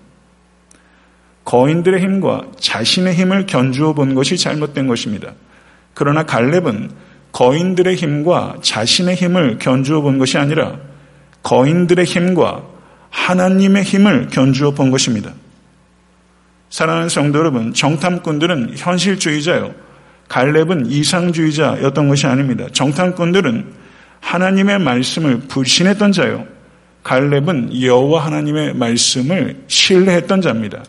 거인들의 1.46 2.02
힘과 2.02 2.48
자신의 2.60 3.14
힘을 3.16 3.46
견주어 3.46 3.94
본 3.94 4.14
것이 4.14 4.38
잘못된 4.38 4.88
것입니다. 4.88 5.36
그러나 5.94 6.24
갈렙은 6.24 6.92
거인들의 7.32 7.96
힘과 7.96 8.58
자신의 8.62 9.16
힘을 9.16 9.58
견주어 9.58 10.02
본 10.02 10.18
것이 10.18 10.38
아니라 10.38 10.80
거인들의 11.44 12.04
힘과 12.04 12.64
하나님의 13.10 13.84
힘을 13.84 14.28
견주어 14.28 14.72
본 14.72 14.92
것입니다. 14.92 15.32
사랑하는 16.70 17.08
성도 17.08 17.40
여러분, 17.40 17.74
정탐꾼들은 17.74 18.74
현실주의자요. 18.76 19.76
갈렙은 20.28 20.88
이상주의자였던 20.88 22.10
것이 22.10 22.28
아닙니다. 22.28 22.68
정탐꾼들은 22.74 23.83
하나님의 24.24 24.80
말씀을 24.80 25.42
불신했던 25.42 26.14
자요. 26.14 26.48
갈렙은 27.04 27.82
여호와 27.82 28.26
하나님의 28.26 28.74
말씀을 28.74 29.64
신뢰했던 29.68 30.42
자입니다. 30.42 30.84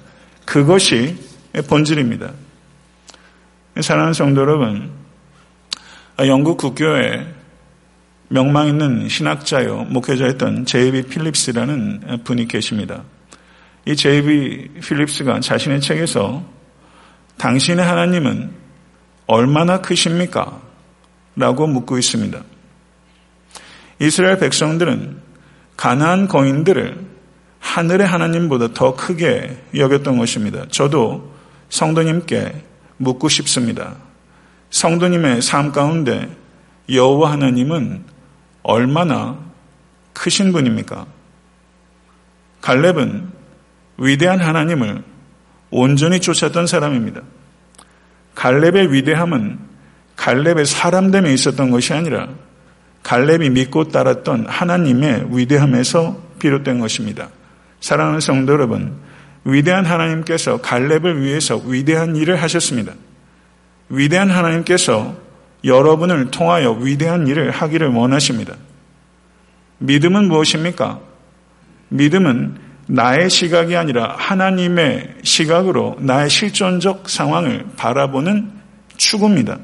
그것이 0.44 1.16
본질입니다. 1.68 2.32
사랑하는 3.80 4.14
성도 4.14 4.40
여러분, 4.40 4.90
영국 6.20 6.56
국교에 6.58 7.26
명망 8.28 8.68
있는 8.68 9.08
신학자요, 9.08 9.86
목회자였던 9.90 10.64
제이비 10.64 11.02
필립스라는 11.02 12.22
분이 12.24 12.46
계십니다. 12.46 13.02
이 13.84 13.96
제이비 13.96 14.80
필립스가 14.80 15.40
자신의 15.40 15.80
책에서 15.80 16.44
당신의 17.36 17.84
하나님은 17.84 18.52
얼마나 19.26 19.80
크십니까? 19.80 20.62
라고 21.36 21.66
묻고 21.66 21.98
있습니다. 21.98 22.53
이스라엘 24.06 24.38
백성들은 24.38 25.18
가나안 25.76 26.28
거인들을 26.28 26.98
하늘의 27.58 28.06
하나님보다 28.06 28.74
더 28.74 28.94
크게 28.94 29.56
여겼던 29.74 30.18
것입니다. 30.18 30.66
저도 30.70 31.32
성도님께 31.70 32.62
묻고 32.98 33.28
싶습니다. 33.28 33.96
성도님의 34.70 35.42
삶 35.42 35.72
가운데 35.72 36.28
여호와 36.90 37.32
하나님은 37.32 38.04
얼마나 38.62 39.38
크신 40.12 40.52
분입니까? 40.52 41.06
갈렙은 42.60 43.30
위대한 43.98 44.40
하나님을 44.40 45.02
온전히 45.70 46.20
쫓았던 46.20 46.66
사람입니다. 46.66 47.22
갈렙의 48.34 48.92
위대함은 48.92 49.58
갈렙의 50.16 50.66
사람됨에 50.66 51.32
있었던 51.32 51.70
것이 51.70 51.92
아니라 51.92 52.28
갈렙이 53.04 53.50
믿고 53.50 53.88
따랐던 53.88 54.46
하나님의 54.48 55.28
위대함에서 55.30 56.18
비롯된 56.40 56.80
것입니다. 56.80 57.28
사랑하는 57.80 58.20
성도 58.20 58.54
여러분, 58.54 58.96
위대한 59.44 59.84
하나님께서 59.84 60.56
갈렙을 60.60 61.22
위해서 61.22 61.56
위대한 61.56 62.16
일을 62.16 62.42
하셨습니다. 62.42 62.94
위대한 63.90 64.30
하나님께서 64.30 65.16
여러분을 65.64 66.30
통하여 66.30 66.72
위대한 66.72 67.28
일을 67.28 67.50
하기를 67.50 67.88
원하십니다. 67.88 68.54
믿음은 69.78 70.28
무엇입니까? 70.28 71.00
믿음은 71.90 72.56
나의 72.86 73.28
시각이 73.28 73.76
아니라 73.76 74.14
하나님의 74.16 75.16
시각으로 75.22 75.96
나의 76.00 76.30
실존적 76.30 77.08
상황을 77.08 77.66
바라보는 77.76 78.50
추구입니다. 78.96 79.58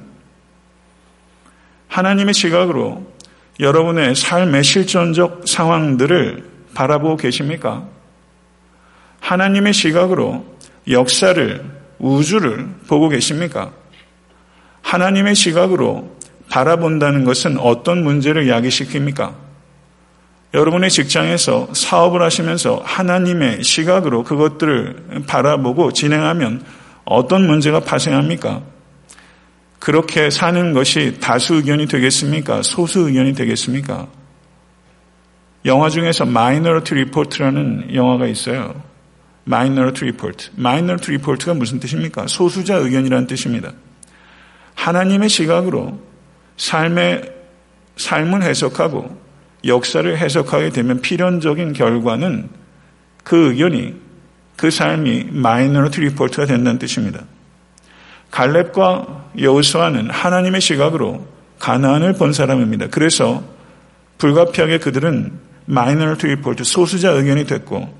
하나님의 1.88 2.34
시각으로 2.34 3.10
여러분의 3.60 4.14
삶의 4.14 4.64
실존적 4.64 5.42
상황들을 5.46 6.44
바라보고 6.74 7.18
계십니까? 7.18 7.84
하나님의 9.20 9.74
시각으로 9.74 10.46
역사를, 10.88 11.62
우주를 11.98 12.68
보고 12.88 13.10
계십니까? 13.10 13.72
하나님의 14.80 15.34
시각으로 15.34 16.16
바라본다는 16.48 17.24
것은 17.24 17.58
어떤 17.58 18.02
문제를 18.02 18.46
야기시킵니까? 18.46 19.34
여러분의 20.54 20.90
직장에서 20.90 21.68
사업을 21.74 22.22
하시면서 22.22 22.82
하나님의 22.84 23.62
시각으로 23.62 24.24
그것들을 24.24 25.24
바라보고 25.28 25.92
진행하면 25.92 26.64
어떤 27.04 27.46
문제가 27.46 27.80
발생합니까? 27.80 28.62
그렇게 29.80 30.30
사는 30.30 30.72
것이 30.72 31.18
다수 31.20 31.54
의견이 31.54 31.86
되겠습니까? 31.86 32.62
소수 32.62 33.08
의견이 33.08 33.34
되겠습니까? 33.34 34.06
영화 35.64 35.88
중에서 35.88 36.24
Minority 36.26 37.02
Report라는 37.02 37.94
영화가 37.94 38.26
있어요. 38.26 38.82
Minority 39.48 40.10
Report. 40.12 40.50
Minority 40.58 41.16
Report가 41.16 41.54
무슨 41.54 41.80
뜻입니까? 41.80 42.26
소수자 42.28 42.76
의견이라는 42.76 43.26
뜻입니다. 43.26 43.72
하나님의 44.74 45.28
시각으로 45.28 45.98
삶의 46.56 47.40
삶을 47.96 48.42
해석하고 48.42 49.18
역사를 49.66 50.16
해석하게 50.16 50.70
되면 50.70 51.00
필연적인 51.00 51.72
결과는 51.72 52.48
그 53.24 53.50
의견이 53.50 53.94
그 54.56 54.70
삶이 54.70 55.28
minority 55.30 56.00
report가 56.02 56.46
된다는 56.46 56.78
뜻입니다. 56.78 57.24
갈렙과 58.30 59.32
여호수아는 59.38 60.10
하나님의 60.10 60.60
시각으로 60.60 61.26
가나안을 61.58 62.14
본 62.14 62.32
사람입니다. 62.32 62.88
그래서 62.88 63.42
불가피하게 64.18 64.78
그들은 64.78 65.38
minority 65.66 66.26
report 66.26 66.64
소수자 66.64 67.10
의견이 67.10 67.46
됐고 67.46 67.96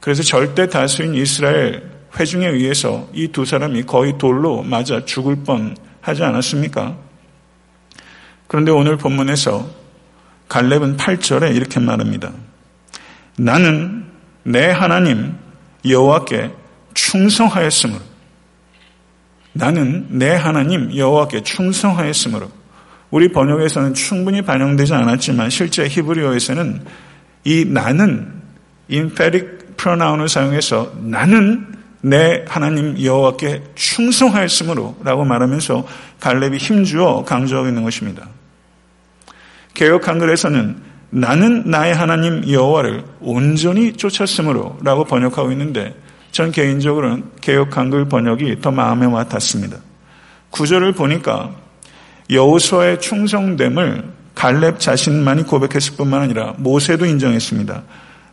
그래서 0.00 0.22
절대 0.22 0.68
다수인 0.68 1.14
이스라엘 1.14 1.90
회중에 2.18 2.46
의해서 2.48 3.08
이 3.14 3.28
두 3.28 3.44
사람이 3.44 3.84
거의 3.84 4.18
돌로 4.18 4.62
맞아 4.62 5.04
죽을 5.04 5.36
뻔 5.44 5.76
하지 6.00 6.22
않았습니까? 6.22 6.96
그런데 8.48 8.70
오늘 8.70 8.96
본문에서 8.98 9.66
갈렙은 10.48 10.96
8절에 10.98 11.54
이렇게 11.56 11.80
말합니다. 11.80 12.32
나는 13.38 14.04
내 14.42 14.70
하나님 14.70 15.34
여호와께 15.88 16.50
충성하였으므로 16.92 18.00
나는 19.52 20.06
내 20.10 20.30
하나님 20.34 20.94
여호와께 20.94 21.42
충성하였으므로 21.42 22.50
우리 23.10 23.28
번역에서는 23.28 23.94
충분히 23.94 24.42
반영되지 24.42 24.94
않았지만 24.94 25.50
실제 25.50 25.86
히브리어에서는 25.86 26.84
이 27.44 27.64
나는 27.66 28.32
인페릭 28.88 29.76
프로나운을 29.76 30.28
사용해서 30.28 30.92
나는 31.02 31.66
내 32.00 32.44
하나님 32.48 33.00
여호와께 33.00 33.62
충성하였으므로 33.74 34.96
라고 35.04 35.24
말하면서 35.24 35.86
갈렙이 36.20 36.56
힘주어 36.56 37.24
강조하고 37.24 37.68
있는 37.68 37.82
것입니다. 37.82 38.28
개혁 39.74 40.08
한글에서는 40.08 40.76
나는 41.10 41.64
나의 41.66 41.94
하나님 41.94 42.48
여호와를 42.48 43.04
온전히 43.20 43.92
쫓았으므로 43.92 44.78
라고 44.82 45.04
번역하고 45.04 45.52
있는데 45.52 45.94
전 46.32 46.50
개인적으로는 46.50 47.24
개혁 47.40 47.76
한글 47.76 48.06
번역이 48.06 48.60
더 48.60 48.70
마음에 48.70 49.06
와닿습니다. 49.06 49.76
구절을 50.50 50.92
보니까 50.92 51.54
여호수아의 52.30 53.00
충성됨을 53.00 54.10
갈렙 54.34 54.80
자신만이 54.80 55.44
고백했을 55.44 55.96
뿐만 55.96 56.22
아니라 56.22 56.54
모세도 56.56 57.04
인정했습니다. 57.04 57.82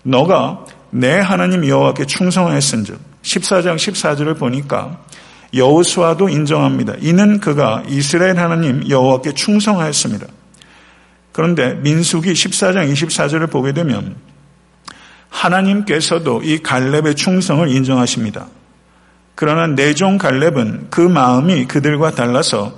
너가 0.04 0.66
내 0.92 1.20
하나님 1.20 1.68
여호와께 1.68 2.06
충성하였은즉 2.06 2.98
14장 3.22 3.76
14절을 3.76 4.40
보니까 4.40 5.04
여호수아도 5.54 6.30
인정합니다. 6.30 6.94
이는 7.02 7.40
그가 7.40 7.84
이스라엘 7.88 8.40
하나님 8.40 8.88
여호와께 8.88 9.34
충성하였습니다. 9.34 10.26
그런데 11.34 11.74
민수기 11.76 12.32
14장 12.32 12.92
24절을 12.92 13.52
보게 13.52 13.74
되면 13.74 14.16
하나님께서도 15.30 16.42
이 16.44 16.60
갈렙의 16.60 17.16
충성을 17.16 17.68
인정하십니다. 17.70 18.48
그러나 19.36 19.68
내종 19.68 20.18
갈렙은 20.18 20.88
그 20.90 21.02
마음이 21.02 21.66
그들과 21.66 22.12
달라서 22.12 22.74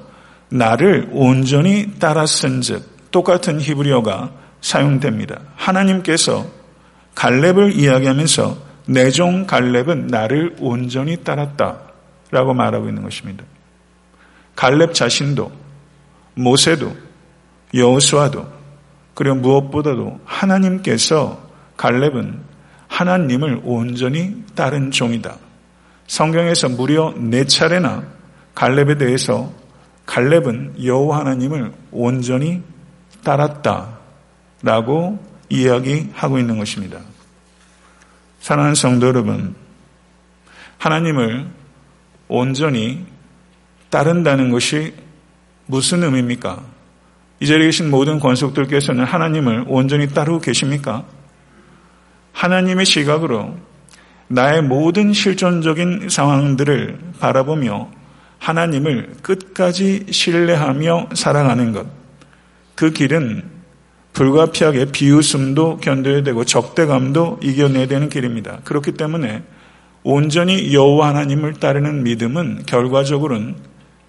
나를 0.50 1.10
온전히 1.12 1.94
따랐은즉 1.98 3.12
똑같은 3.12 3.60
히브리어가 3.60 4.32
사용됩니다. 4.62 5.40
하나님께서 5.56 6.46
갈렙을 7.16 7.74
이야기하면서 7.74 8.58
내종 8.86 9.48
갈렙은 9.48 10.08
나를 10.08 10.56
온전히 10.60 11.18
따랐다라고 11.24 12.54
말하고 12.54 12.88
있는 12.90 13.04
것입니다. 13.04 13.44
갈렙 14.56 14.94
자신도 14.94 15.52
모세도 16.36 16.96
여호수아도 17.74 18.48
그리고 19.14 19.36
무엇보다도 19.36 20.20
하나님께서 20.26 21.51
갈렙은 21.82 22.40
하나님을 22.90 23.62
온전히 23.64 24.36
따른 24.54 24.92
종이다. 24.92 25.36
성경에서 26.06 26.70
무려 26.70 27.12
네 27.18 27.46
차례나 27.46 28.04
갈렙에 28.54 29.00
대해서 29.00 29.52
갈렙은 30.06 30.84
여호와 30.84 31.22
하나님을 31.22 31.72
온전히 31.92 32.62
따랐다라고 33.24 35.18
이야기하고 35.50 36.38
있는 36.38 36.60
것입니다. 36.60 37.00
사랑하는 38.42 38.76
성도 38.76 39.08
여러분, 39.08 39.56
하나님을 40.78 41.48
온전히 42.28 43.04
따른다는 43.90 44.52
것이 44.52 44.94
무슨 45.66 46.04
의미입니까? 46.04 46.64
이 47.40 47.48
자리에 47.48 47.66
계신 47.66 47.90
모든 47.90 48.20
권속들께서는 48.20 49.04
하나님을 49.04 49.66
온전히 49.68 50.08
따르고 50.08 50.42
계십니까? 50.42 51.06
하나님의 52.34 52.86
시각으로 52.86 53.56
나의 54.28 54.62
모든 54.62 55.14
실존적인 55.14 56.10
상황들을 56.10 57.00
바라보며 57.20 57.90
하나님을 58.40 59.14
끝까지 59.22 60.08
신뢰하며 60.10 61.10
살아가는 61.14 61.72
것. 61.74 61.86
그 62.76 62.92
길은 62.92 63.44
불가피하게 64.14 64.86
비웃음도 64.86 65.78
견뎌야 65.78 66.24
되고 66.24 66.44
적대감도 66.44 67.40
이겨내야 67.44 67.88
되는 67.88 68.10
길입니다. 68.10 68.60
그렇기 68.64 68.94
때문에 68.94 69.44
온전히 70.04 70.74
여호와 70.74 71.10
하나님을 71.10 71.54
따르는 71.56 72.04
믿음은 72.04 72.64
결과적으로는 72.66 73.56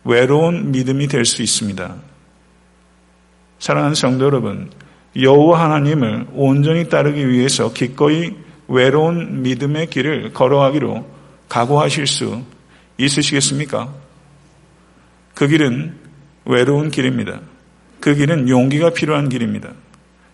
외로운 0.04 0.72
믿음이 0.72 1.06
될 1.08 1.24
수 1.24 1.42
있습니다. 1.42 1.94
사랑하는 3.58 3.94
성도 3.94 4.24
여러분, 4.24 4.70
여호와 5.16 5.64
하나님을 5.64 6.28
온전히 6.32 6.88
따르기 6.88 7.28
위해서 7.28 7.72
기꺼이 7.72 8.34
외로운 8.68 9.42
믿음의 9.42 9.88
길을 9.88 10.32
걸어가기로 10.32 11.06
각오하실 11.48 12.06
수 12.06 12.42
있으시겠습니까? 12.96 13.92
그 15.34 15.48
길은 15.48 15.94
외로운 16.44 16.90
길입니다. 16.90 17.40
그 18.00 18.14
길은 18.14 18.48
용기가 18.48 18.90
필요한 18.90 19.28
길입니다. 19.28 19.70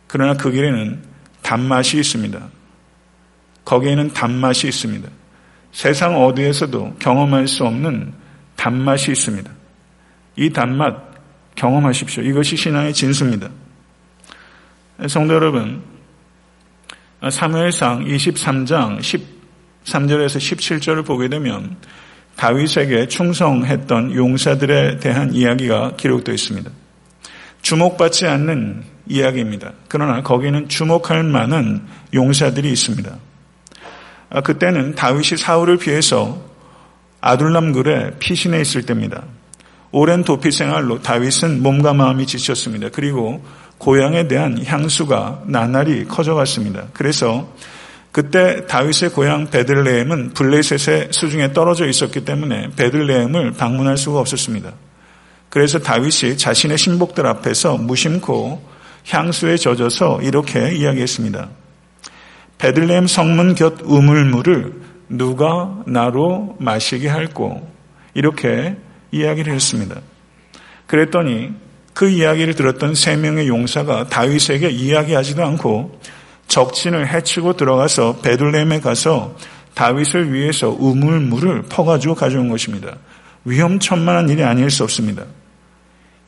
그러나 0.06 0.34
그 0.34 0.50
길에는 0.50 1.02
단맛이 1.42 1.98
있습니다. 1.98 2.48
거기에는 3.64 4.12
단맛이 4.14 4.68
있습니다. 4.68 5.08
세상 5.72 6.16
어디에서도 6.24 6.96
경험할 6.98 7.46
수 7.46 7.64
없는 7.64 8.12
단맛이 8.56 9.12
있습니다. 9.12 9.50
이 10.36 10.50
단맛 10.50 10.96
경험하십시오. 11.54 12.22
이것이 12.22 12.56
신앙의 12.56 12.94
진수입니다. 12.94 13.50
성도 15.06 15.34
여러분, 15.34 15.80
사무엘상 17.30 18.04
23장 18.04 18.98
13절에서 18.98 20.38
17절을 20.38 21.06
보게 21.06 21.28
되면 21.28 21.76
다윗에게 22.34 23.06
충성했던 23.06 24.16
용사들에 24.16 24.98
대한 24.98 25.32
이야기가 25.32 25.92
기록되어 25.96 26.34
있습니다. 26.34 26.68
주목받지 27.62 28.26
않는 28.26 28.82
이야기입니다. 29.06 29.74
그러나 29.86 30.20
거기는 30.24 30.68
주목할 30.68 31.22
만한 31.22 31.86
용사들이 32.12 32.68
있습니다. 32.68 33.16
아, 34.30 34.40
그때는 34.40 34.96
다윗이 34.96 35.38
사울을 35.38 35.76
피해서 35.76 36.42
아둘람굴에 37.20 38.18
피신해 38.18 38.60
있을 38.60 38.82
때입니다. 38.82 39.22
오랜 39.92 40.24
도피 40.24 40.50
생활로 40.50 41.00
다윗은 41.00 41.62
몸과 41.62 41.94
마음이 41.94 42.26
지쳤습니다. 42.26 42.88
그리고 42.92 43.44
고향에 43.78 44.28
대한 44.28 44.64
향수가 44.64 45.44
나날이 45.46 46.04
커져갔습니다. 46.04 46.88
그래서 46.92 47.48
그때 48.12 48.66
다윗의 48.66 49.10
고향 49.10 49.48
베들레헴은 49.50 50.34
블레셋의 50.34 51.08
수중에 51.12 51.52
떨어져 51.52 51.86
있었기 51.86 52.24
때문에 52.24 52.70
베들레헴을 52.76 53.52
방문할 53.52 53.96
수가 53.96 54.18
없었습니다. 54.18 54.72
그래서 55.48 55.78
다윗이 55.78 56.36
자신의 56.36 56.78
신복들 56.78 57.26
앞에서 57.26 57.76
무심코 57.76 58.62
향수에 59.08 59.56
젖어서 59.56 60.20
이렇게 60.22 60.74
이야기했습니다. 60.74 61.48
베들레헴 62.58 63.06
성문 63.06 63.54
곁 63.54 63.74
우물물을 63.82 64.72
누가 65.10 65.82
나로 65.86 66.56
마시게 66.58 67.08
할꼬 67.08 67.66
이렇게 68.14 68.76
이야기를 69.12 69.52
했습니다. 69.54 70.00
그랬더니 70.86 71.52
그 71.98 72.08
이야기를 72.08 72.54
들었던 72.54 72.94
세 72.94 73.16
명의 73.16 73.48
용사가 73.48 74.06
다윗에게 74.06 74.70
이야기하지도 74.70 75.44
않고 75.44 76.00
적진을 76.46 77.12
해치고 77.12 77.56
들어가서 77.56 78.20
베들레헴에 78.22 78.78
가서 78.78 79.34
다윗을 79.74 80.32
위해서 80.32 80.68
우물물을 80.68 81.62
퍼가지고 81.62 82.14
가져온 82.14 82.50
것입니다. 82.50 82.98
위험천만한 83.44 84.28
일이 84.28 84.44
아닐 84.44 84.70
수 84.70 84.84
없습니다. 84.84 85.24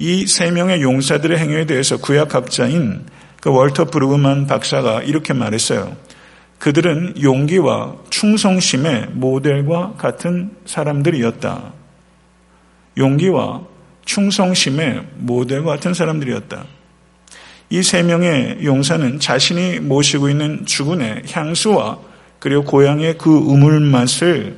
이 0.00 0.26
세 0.26 0.50
명의 0.50 0.82
용사들의 0.82 1.38
행위에 1.38 1.66
대해서 1.66 1.98
구약학자인 1.98 3.06
그 3.40 3.52
월터 3.52 3.84
브루그만 3.84 4.48
박사가 4.48 5.02
이렇게 5.02 5.34
말했어요. 5.34 5.96
그들은 6.58 7.22
용기와 7.22 7.94
충성심의 8.10 9.10
모델과 9.12 9.94
같은 9.98 10.50
사람들이었다. 10.66 11.72
용기와 12.98 13.70
충성심의 14.04 15.06
모델과 15.18 15.70
같은 15.72 15.94
사람들이었다. 15.94 16.64
이 17.72 17.82
세 17.82 18.02
명의 18.02 18.58
용사는 18.64 19.20
자신이 19.20 19.78
모시고 19.80 20.28
있는 20.28 20.66
주군의 20.66 21.22
향수와 21.30 21.98
그리고 22.40 22.64
고향의 22.64 23.16
그 23.16 23.30
우물 23.30 23.78
맛을 23.80 24.56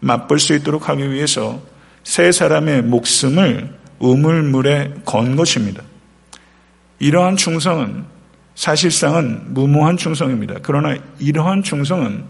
맛볼 0.00 0.38
수 0.38 0.54
있도록 0.54 0.88
하기 0.88 1.10
위해서 1.10 1.60
세 2.04 2.32
사람의 2.32 2.82
목숨을 2.82 3.68
우물물에 3.98 4.94
건 5.04 5.36
것입니다. 5.36 5.82
이러한 7.00 7.36
충성은 7.36 8.04
사실상은 8.54 9.52
무모한 9.52 9.96
충성입니다. 9.96 10.56
그러나 10.62 10.96
이러한 11.18 11.62
충성은 11.62 12.24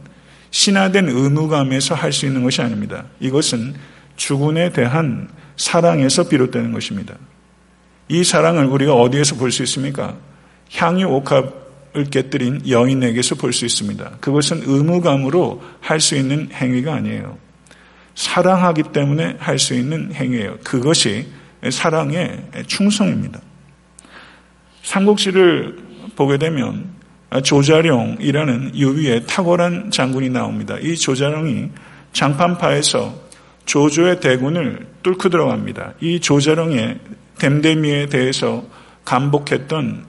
신화된 0.51 1.09
의무감에서 1.09 1.95
할 1.95 2.13
수 2.13 2.27
있는 2.27 2.43
것이 2.43 2.63
아닙니다. 2.63 3.05
이것은 3.21 3.75
주군에 4.17 4.71
대한 4.71 5.29
사랑에서 5.57 6.29
비롯되는 6.29 6.73
것입니다. 6.73 7.15
이 8.09 8.23
사랑을 8.25 8.67
우리가 8.67 8.95
어디에서 8.95 9.37
볼 9.37 9.51
수 9.51 9.63
있습니까? 9.63 10.17
향유 10.73 11.07
옥합을 11.07 12.05
깨뜨린 12.11 12.69
여인에게서 12.69 13.37
볼 13.37 13.53
수 13.53 13.65
있습니다. 13.65 14.19
그것은 14.21 14.63
의무감으로 14.65 15.63
할 15.81 16.01
수 16.01 16.17
있는 16.17 16.49
행위가 16.53 16.95
아니에요. 16.95 17.39
사랑하기 18.15 18.85
때문에 18.93 19.37
할 19.39 19.59
수 19.59 19.75
있는 19.75 20.13
행위예요. 20.13 20.59
그것이 20.65 21.27
사랑의 21.71 22.45
충성입니다. 22.67 23.41
삼국지를 24.83 25.79
보게 26.15 26.37
되면 26.37 26.93
조자룡이라는 27.43 28.77
유비의 28.77 29.27
탁월한 29.27 29.91
장군이 29.91 30.29
나옵니다. 30.29 30.77
이 30.81 30.95
조자룡이 30.95 31.71
장판파에서 32.13 33.24
조조의 33.67 34.21
대군을 34.21 34.87
뚫고 35.03 35.29
들어갑니다. 35.29 35.95
이 36.01 36.21
조자룡의 36.21 36.99
댐데미에 37.39 38.07
대해서 38.07 38.65
감복했던 39.05 40.05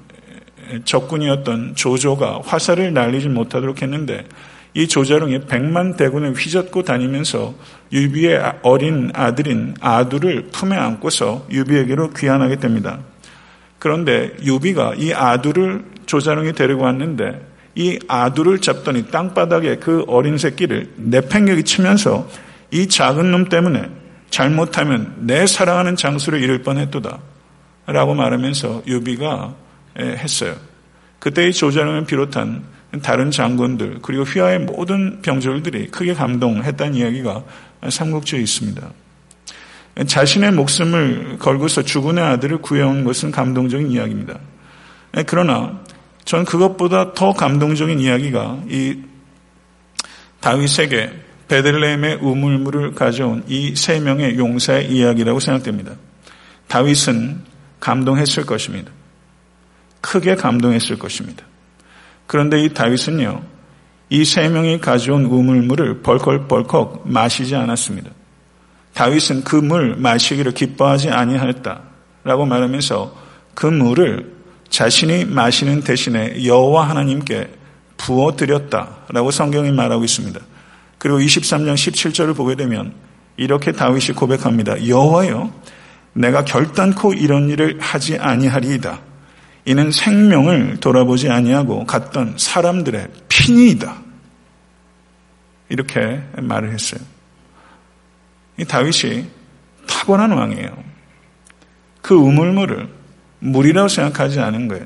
적군이었던 0.84 1.76
조조가 1.76 2.42
화살을 2.46 2.94
날리지 2.94 3.30
못하도록 3.30 3.82
했는데 3.82 4.26
이 4.74 4.88
조자룡이 4.88 5.42
백만 5.48 5.96
대군을 5.96 6.34
휘젓고 6.34 6.84
다니면서 6.84 7.56
유비의 7.94 8.60
어린 8.62 9.10
아들인 9.14 9.74
아두를 9.80 10.50
품에 10.52 10.76
안고서 10.76 11.48
유비에게로 11.50 12.10
귀환하게 12.10 12.58
됩니다. 12.58 13.00
그런데 13.80 14.34
유비가 14.44 14.94
이 14.98 15.14
아두를 15.14 15.86
조자룡이 16.06 16.54
데리고 16.54 16.84
왔는데 16.84 17.42
이 17.76 18.00
아두를 18.08 18.60
잡더니 18.60 19.08
땅바닥에 19.12 19.78
그 19.78 20.04
어린 20.08 20.38
새끼를 20.38 20.92
내팽개기 20.98 21.64
치면서 21.64 22.28
이 22.76 22.88
작은 22.90 23.32
놈 23.32 23.48
때문에 23.48 23.90
잘못하면 24.30 25.16
내 25.20 25.48
사랑하는 25.48 25.96
장수를 25.96 26.44
잃을 26.44 26.62
뻔했도다. 26.62 27.20
라고 27.88 28.14
말하면서 28.14 28.84
유비가 28.86 29.56
했어요. 29.98 30.56
그때 31.20 31.48
이 31.48 31.54
조자룡을 31.54 32.06
비롯한 32.06 32.64
다른 33.02 33.32
장군들 33.32 34.00
그리고 34.02 34.24
휘하의 34.24 34.60
모든 34.60 35.22
병졸들이 35.22 35.88
크게 35.88 36.14
감동했다는 36.14 36.96
이야기가 36.96 37.44
삼국지에 37.88 38.40
있습니다. 38.42 38.90
자신의 40.06 40.52
목숨을 40.52 41.38
걸고서 41.40 41.84
주군의 41.84 42.24
아들을 42.24 42.58
구해온 42.58 43.06
것은 43.06 43.32
감동적인 43.32 43.90
이야기입니다. 43.90 44.38
그러나 45.28 45.80
전 46.26 46.44
그것보다 46.44 47.14
더 47.14 47.32
감동적인 47.32 48.02
이야기가 48.02 48.64
이 48.68 48.98
다윗에게 50.42 51.25
베들레헴의 51.48 52.16
우물물을 52.22 52.96
가져온 52.96 53.44
이 53.48 53.76
세 53.76 54.00
명의 54.00 54.38
용사의 54.38 54.92
이야기라고 54.92 55.40
생각됩니다. 55.40 55.94
다윗은 56.68 57.42
감동했을 57.80 58.46
것입니다. 58.46 58.92
크게 60.02 60.36
감동했을 60.36 60.98
것입니다. 60.98 61.44
그런데 62.28 62.64
이 62.64 62.74
다윗은요, 62.74 63.44
이 64.10 64.24
세 64.24 64.50
명이 64.50 64.80
가져온 64.80 65.26
우물물을 65.26 66.02
벌컥벌컥 66.02 67.04
마시지 67.06 67.56
않았습니다. 67.56 68.12
다윗은 68.94 69.44
그 69.44 69.58
물 69.58 69.96
마시기를 69.98 70.54
기뻐하지 70.54 71.10
아니하였다 71.10 71.82
라고 72.24 72.46
말하면서 72.46 73.16
그 73.54 73.66
물을 73.68 74.34
자신이 74.70 75.26
마시는 75.26 75.82
대신에 75.82 76.46
여호와 76.46 76.90
하나님께 76.90 77.50
부어 77.98 78.36
드렸다 78.36 79.06
라고 79.10 79.32
성경이 79.32 79.72
말하고 79.72 80.04
있습니다. 80.04 80.40
그리고 81.06 81.20
23장 81.20 81.76
17절을 81.76 82.36
보게 82.36 82.56
되면 82.56 82.92
이렇게 83.38 83.72
다윗이 83.72 84.16
고백합니다. 84.16 84.88
여호와여 84.88 85.54
내가 86.14 86.44
결단코 86.46 87.14
이런 87.14 87.48
일을 87.48 87.80
하지 87.80 88.18
아니하리이다. 88.18 89.02
이는 89.66 89.92
생명을 89.92 90.78
돌아보지 90.78 91.30
아니하고 91.30 91.86
갔던 91.86 92.38
사람들의 92.38 93.08
핀이다. 93.30 94.02
이렇게 95.70 96.24
말을 96.38 96.74
했어요. 96.74 97.02
이 98.58 98.66
다윗이 98.66 99.28
탁월한 99.86 100.32
왕이에요. 100.32 100.76
그 102.02 102.16
우물물을 102.16 102.90
물이라고 103.42 103.90
생각하지 103.90 104.40
않은 104.40 104.68
거예요. 104.70 104.86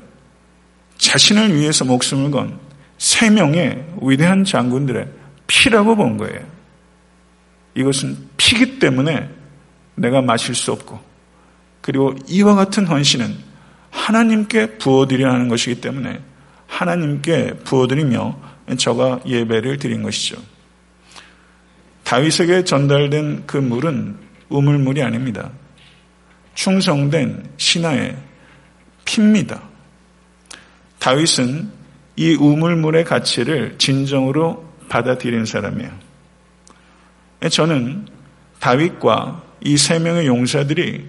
자신을 0.98 1.54
위해서 1.54 1.86
목숨을 1.86 2.30
건 2.30 2.70
세 3.00 3.30
명의 3.30 3.82
위대한 4.02 4.44
장군들의 4.44 5.08
피라고 5.50 5.96
본 5.96 6.16
거예요. 6.16 6.40
이것은 7.74 8.16
피기 8.36 8.78
때문에 8.78 9.28
내가 9.96 10.22
마실 10.22 10.54
수 10.54 10.70
없고 10.70 11.00
그리고 11.80 12.14
이와 12.28 12.54
같은 12.54 12.86
헌신은 12.86 13.36
하나님께 13.90 14.78
부어드려야 14.78 15.32
하는 15.32 15.48
것이기 15.48 15.80
때문에 15.80 16.20
하나님께 16.68 17.54
부어드리며 17.64 18.38
저가 18.78 19.22
예배를 19.26 19.78
드린 19.78 20.04
것이죠. 20.04 20.40
다윗에게 22.04 22.62
전달된 22.62 23.46
그 23.46 23.56
물은 23.56 24.18
우물물이 24.50 25.02
아닙니다. 25.02 25.50
충성된 26.54 27.54
신하의 27.56 28.16
피입니다. 29.04 29.62
다윗은 31.00 31.72
이 32.14 32.34
우물물의 32.34 33.04
가치를 33.04 33.78
진정으로 33.78 34.69
받아들인 34.90 35.46
사람이에요. 35.46 35.90
저는 37.50 38.06
다윗과 38.58 39.42
이 39.62 39.76
세 39.76 39.98
명의 39.98 40.26
용사들이 40.26 41.06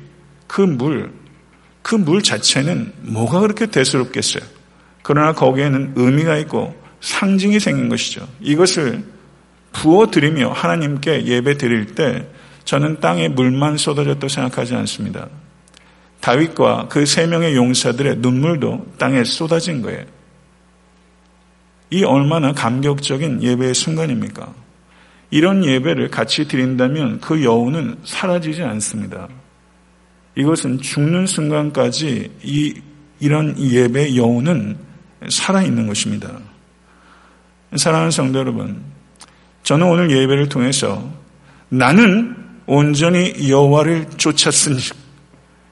그 0.48 0.62
물, 0.62 1.12
그 1.82 1.96
물 1.96 2.22
자체는 2.22 2.94
뭐가 3.02 3.40
그렇게 3.42 3.66
대수롭겠어요. 3.66 4.44
그러나 5.04 5.34
거기에는 5.34 5.94
의미가 5.96 6.38
있고 6.38 6.80
상징이 7.02 7.60
생긴 7.60 7.90
것이죠. 7.90 8.28
이것을 8.40 9.04
부어드리며 9.74 10.52
하나님께 10.52 11.26
예배 11.26 11.58
드릴 11.58 11.96
때 11.96 12.28
저는 12.66 13.00
땅에 13.00 13.28
물만 13.28 13.78
쏟아졌다고 13.78 14.28
생각하지 14.28 14.76
않습니다. 14.76 15.28
다윗과 16.20 16.88
그 16.90 17.06
세 17.06 17.26
명의 17.26 17.56
용사들의 17.56 18.18
눈물도 18.18 18.94
땅에 19.00 19.24
쏟아진 19.24 19.82
거예요. 19.82 20.06
이 21.92 22.04
얼마나 22.04 22.54
감격적인 22.54 23.44
예배의 23.44 23.74
순간입니까? 23.76 24.54
이런 25.30 25.64
예배를 25.64 26.10
같이 26.10 26.48
드린다면 26.48 27.20
그 27.20 27.44
여우는 27.44 28.00
사라지지 28.04 28.64
않습니다. 28.64 29.28
이것은 30.36 30.80
죽는 30.80 31.28
순간까지 31.28 32.32
이, 32.44 32.82
이런 33.20 33.58
예배 33.60 34.16
여우는 34.16 34.78
살아있는 35.30 35.88
것입니다. 35.88 36.32
사랑하는 37.76 38.12
성도 38.12 38.40
여러분, 38.40 38.82
저는 39.64 39.86
오늘 39.86 40.12
예배를 40.12 40.50
통해서 40.50 41.10
나는 41.70 42.36
온전히 42.66 43.50
여호와를 43.50 44.10
쫓았으니 44.18 44.80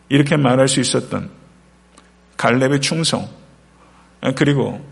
이렇게 0.09 0.35
말할 0.37 0.67
수 0.67 0.79
있었던 0.79 1.29
갈렙의 2.37 2.81
충성 2.81 3.27
그리고 4.35 4.85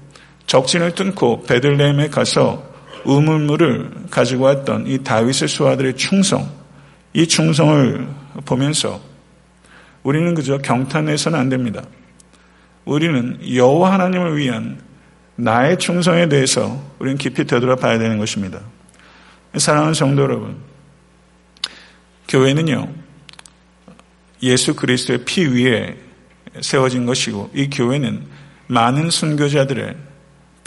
적진을 0.47 0.95
뚫고 0.95 1.43
베들레헴에 1.43 2.09
가서 2.09 2.65
우물물을 3.05 4.07
가지고 4.09 4.45
왔던 4.45 4.87
이 4.87 5.03
다윗의 5.03 5.47
수하들의 5.47 5.95
충성 5.95 6.49
이 7.13 7.27
충성을 7.27 8.07
보면서 8.45 9.01
우리는 10.03 10.33
그저 10.33 10.57
경탄해서는 10.57 11.37
안 11.37 11.49
됩니다. 11.49 11.83
우리는 12.85 13.39
여호와 13.53 13.93
하나님을 13.93 14.37
위한 14.37 14.79
나의 15.35 15.77
충성에 15.77 16.29
대해서 16.29 16.81
우리는 16.99 17.17
깊이 17.17 17.45
되돌아봐야 17.45 17.99
되는 17.99 18.17
것입니다. 18.17 18.61
사랑하는 19.57 19.93
성도 19.93 20.23
여러분, 20.23 20.57
교회는요, 22.27 22.89
예수 24.43 24.75
그리스도의 24.75 25.25
피 25.25 25.45
위에 25.45 25.97
세워진 26.61 27.05
것이고, 27.05 27.51
이 27.53 27.69
교회는 27.69 28.23
많은 28.67 29.09
순교자들의 29.09 29.95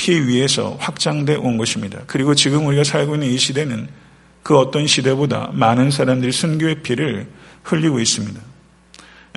피 0.00 0.18
위에서 0.18 0.78
확장돼 0.80 1.34
온 1.34 1.58
것입니다. 1.58 2.00
그리고 2.06 2.34
지금 2.34 2.64
우리가 2.64 2.84
살고 2.84 3.16
있는 3.16 3.28
이 3.28 3.36
시대는 3.36 3.86
그 4.42 4.56
어떤 4.56 4.86
시대보다 4.86 5.50
많은 5.52 5.90
사람들이 5.90 6.32
순교의 6.32 6.76
피를 6.76 7.28
흘리고 7.64 8.00
있습니다. 8.00 8.40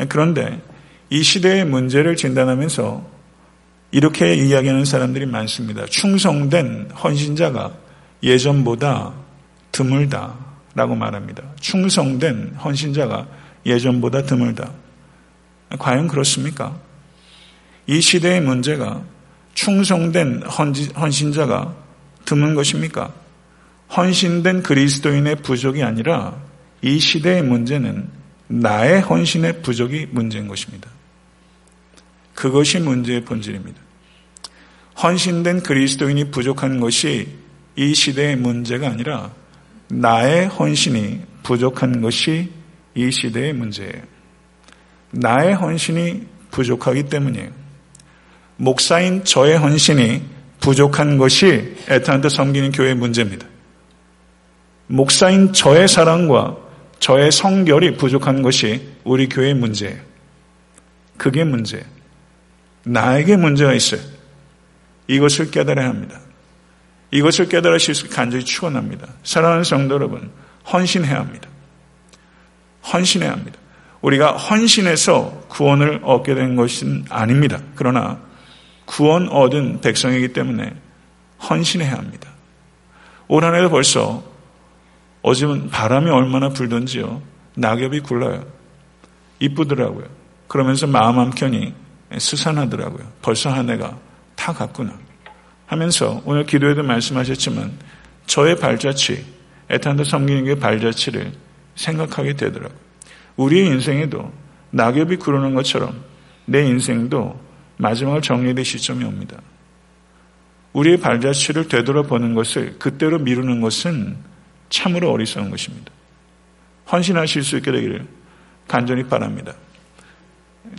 그런데 0.08 0.62
이 1.10 1.21
시대의 1.21 1.65
문제를 1.65 2.15
진단하면서 2.15 3.12
이렇게 3.91 4.36
이야기하는 4.36 4.86
사람들이 4.86 5.26
많습니다. 5.26 5.86
충성된 5.86 6.91
헌신자가 6.91 7.73
예전보다 8.23 9.15
드물다 9.73 10.34
라고 10.76 10.95
말합니다. 10.95 11.43
충성된 11.60 12.56
헌신자가 12.63 13.28
예전보다 13.65 14.23
드물다. 14.23 14.71
과연 15.78 16.08
그렇습니까? 16.08 16.80
이 17.86 17.99
시대의 17.99 18.39
문제가 18.39 19.04
충성된 19.53 20.43
헌신자가 20.43 21.75
드문 22.25 22.55
것입니까? 22.55 23.13
헌신된 23.95 24.63
그리스도인의 24.63 25.37
부족이 25.37 25.83
아니라 25.83 26.41
이 26.81 26.99
시대의 26.99 27.43
문제는 27.43 28.09
나의 28.47 29.01
헌신의 29.01 29.61
부족이 29.61 30.07
문제인 30.11 30.47
것입니다. 30.47 30.89
그것이 32.33 32.79
문제의 32.79 33.23
본질입니다. 33.23 33.79
헌신된 35.01 35.63
그리스도인이 35.63 36.31
부족한 36.31 36.79
것이 36.79 37.27
이 37.75 37.93
시대의 37.93 38.35
문제가 38.35 38.87
아니라 38.87 39.31
나의 39.87 40.47
헌신이 40.47 41.21
부족한 41.43 42.01
것이 42.01 42.51
이 42.95 43.11
시대의 43.11 43.53
문제예요. 43.53 44.01
나의 45.11 45.55
헌신이 45.55 46.27
부족하기 46.51 47.03
때문이에요. 47.03 47.62
목사인 48.63 49.26
저의 49.26 49.58
헌신이 49.58 50.23
부족한 50.62 51.17
것이 51.17 51.76
에탄한테 51.89 52.30
섬기는 52.30 52.71
교회의 52.71 52.95
문제입니다. 52.95 53.45
목사인 54.88 55.52
저의 55.52 55.89
사랑과 55.89 56.56
저의 56.99 57.34
성결이 57.34 57.97
부족한 57.97 58.41
것이 58.41 58.88
우리 59.04 59.28
교회의 59.28 59.54
문제예요. 59.56 59.99
그게 61.17 61.43
문제예요. 61.43 61.84
나에게 62.86 63.36
문제가 63.36 63.73
있어요. 63.73 63.99
이것을 65.08 65.52
깨달아야 65.52 65.89
합니다. 65.89 66.21
이것을 67.12 67.49
깨달으실 67.49 67.93
수 67.93 68.10
간절히 68.10 68.45
축원합니다. 68.45 69.08
사랑하는 69.23 69.65
성도 69.65 69.95
여러분, 69.95 70.32
헌신해야 70.71 71.19
합니다. 71.19 71.49
헌신해야 72.93 73.32
합니다. 73.34 73.60
우리가 73.99 74.38
헌신해서 74.38 75.47
구원을 75.49 75.99
얻게 76.04 76.34
된 76.34 76.56
것은 76.56 77.06
아닙니다. 77.10 77.60
그러나 77.76 78.19
구원 78.85 79.29
얻은 79.29 79.81
백성이기 79.81 80.33
때문에 80.33 80.73
헌신해야 81.49 81.93
합니다. 81.93 82.29
올 83.27 83.43
한해도 83.43 83.69
벌써 83.69 84.23
어제는 85.21 85.69
바람이 85.69 86.09
얼마나 86.09 86.49
불던지요. 86.49 87.21
낙엽이 87.55 88.01
굴러요. 88.01 88.45
이쁘더라고요. 89.39 90.05
그러면서 90.47 90.87
마음 90.87 91.19
한켠이 91.19 91.73
스산하더라고요. 92.17 93.07
벌써 93.21 93.49
한 93.49 93.69
해가 93.69 93.97
다 94.35 94.53
갔구나. 94.53 94.93
하면서 95.65 96.21
오늘 96.25 96.45
기도에도 96.45 96.83
말씀하셨지만 96.83 97.71
저의 98.25 98.57
발자취, 98.57 99.25
에탄도 99.69 100.03
섬기는 100.03 100.45
게 100.45 100.55
발자취를 100.55 101.31
생각하게 101.75 102.33
되더라고요. 102.33 102.77
우리의 103.37 103.67
인생에도 103.67 104.31
낙엽이 104.71 105.17
구르는 105.17 105.53
것처럼 105.53 106.03
내 106.45 106.63
인생도 106.65 107.39
마지막을 107.83 108.21
정리될 108.21 108.63
시점이 108.63 109.03
옵니다. 109.03 109.37
우리의 110.71 110.97
발자취를 110.97 111.67
되돌아보는 111.67 112.33
것을 112.33 112.79
그때로 112.79 113.19
미루는 113.19 113.61
것은 113.61 114.15
참으로 114.69 115.11
어리석은 115.11 115.51
것입니다. 115.51 115.91
헌신하실 116.91 117.43
수 117.43 117.57
있게 117.57 117.71
되기를 117.71 118.07
간절히 118.67 119.03
바랍니다. 119.03 119.53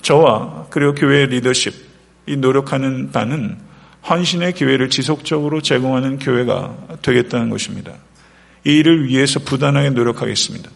저와 0.02 0.66
그리고 0.70 0.94
교회의 0.94 1.28
리더십, 1.28 1.74
이 2.26 2.36
노력하는 2.36 3.12
바는 3.12 3.58
헌신의 4.08 4.54
기회를 4.54 4.90
지속적으로 4.90 5.60
제공하는 5.60 6.18
교회가 6.18 6.98
되겠다는 7.02 7.50
것입니다. 7.50 7.92
이 8.66 8.78
일을 8.78 9.08
위해서 9.08 9.40
부단하게 9.40 9.90
노력하겠습니다. 9.90 10.70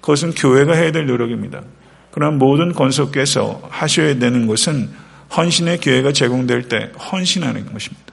그것은 0.00 0.32
교회가 0.32 0.74
해야 0.74 0.92
될 0.92 1.06
노력입니다. 1.06 1.62
그러나 2.10 2.36
모든 2.36 2.72
건속께서 2.72 3.68
하셔야 3.70 4.18
되는 4.18 4.46
것은 4.46 4.88
헌신의 5.36 5.80
기회가 5.80 6.12
제공될 6.12 6.68
때 6.68 6.92
헌신하는 7.10 7.72
것입니다. 7.72 8.04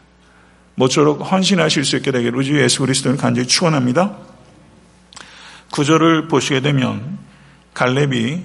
모쪼록 0.76 1.32
헌신하실 1.32 1.86
수 1.86 1.98
있게 1.98 2.12
되기를 2.12 2.38
우주 2.38 2.60
예수 2.60 2.80
그리스도를 2.80 3.18
간절히 3.18 3.48
축원합니다. 3.48 4.18
구절을 5.72 6.28
보시게 6.28 6.62
되면 6.62 7.18
갈렙이 7.74 8.42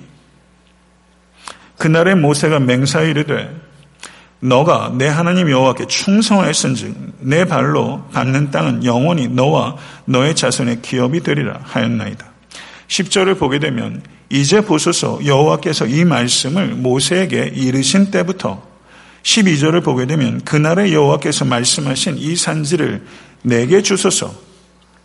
그날의 1.78 2.16
모세가 2.16 2.60
맹사이르되 2.60 3.66
너가 4.40 4.92
내 4.96 5.08
하나님 5.08 5.50
여호와께 5.50 5.86
충성하였은즉 5.86 7.16
내 7.20 7.46
발로 7.46 8.04
밟는 8.12 8.50
땅은 8.50 8.84
영원히 8.84 9.28
너와 9.28 9.76
너의 10.04 10.36
자손의 10.36 10.82
기업이 10.82 11.20
되리라 11.20 11.60
하였나이다. 11.62 12.35
10절을 12.88 13.38
보게 13.38 13.58
되면 13.58 14.02
이제 14.28 14.60
보소서 14.60 15.24
여호와께서 15.24 15.86
이 15.86 16.04
말씀을 16.04 16.68
모세에게 16.68 17.52
이르신 17.54 18.10
때부터 18.10 18.66
12절을 19.22 19.82
보게 19.82 20.06
되면 20.06 20.40
그날의 20.44 20.92
여호와께서 20.92 21.44
말씀하신 21.44 22.18
이 22.18 22.36
산지를 22.36 23.02
내게 23.42 23.82
주소서 23.82 24.32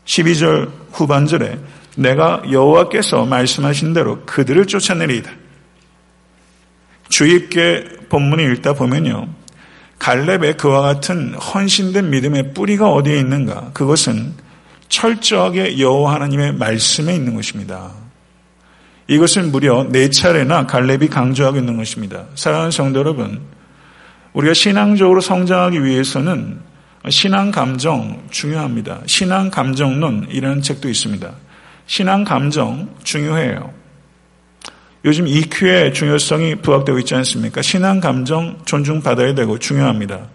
12절 0.05 0.71
후반절에 0.91 1.59
내가 1.95 2.41
여호와께서 2.49 3.25
말씀하신 3.25 3.93
대로 3.93 4.23
그들을 4.25 4.65
쫓아내리이다. 4.65 5.31
주입계 7.09 8.07
본문을 8.09 8.55
읽다 8.55 8.73
보면요. 8.73 9.27
갈렙의 9.99 10.57
그와 10.57 10.81
같은 10.81 11.33
헌신된 11.35 12.09
믿음의 12.09 12.53
뿌리가 12.53 12.89
어디에 12.89 13.17
있는가? 13.19 13.71
그것은 13.73 14.33
철저하게 14.91 15.79
여호와 15.79 16.15
하나님의 16.15 16.53
말씀에 16.53 17.15
있는 17.15 17.33
것입니다. 17.33 17.91
이것은 19.07 19.51
무려 19.51 19.87
네 19.89 20.09
차례나 20.09 20.67
갈렙이 20.67 21.07
강조하고 21.07 21.57
있는 21.57 21.77
것입니다. 21.77 22.25
사랑하는 22.35 22.71
성도 22.71 22.99
여러분, 22.99 23.41
우리가 24.33 24.53
신앙적으로 24.53 25.21
성장하기 25.21 25.83
위해서는 25.83 26.59
신앙 27.09 27.51
감정 27.51 28.21
중요합니다. 28.29 29.01
신앙 29.05 29.49
감정론이라는 29.49 30.61
책도 30.61 30.89
있습니다. 30.89 31.31
신앙 31.87 32.23
감정 32.23 32.89
중요해요. 33.03 33.73
요즘 35.03 35.27
EQ의 35.27 35.93
중요성이 35.93 36.55
부각되고 36.55 36.99
있지 36.99 37.15
않습니까? 37.15 37.61
신앙 37.61 38.01
감정 38.01 38.59
존중받아야 38.65 39.33
되고 39.35 39.57
중요합니다. 39.57 40.27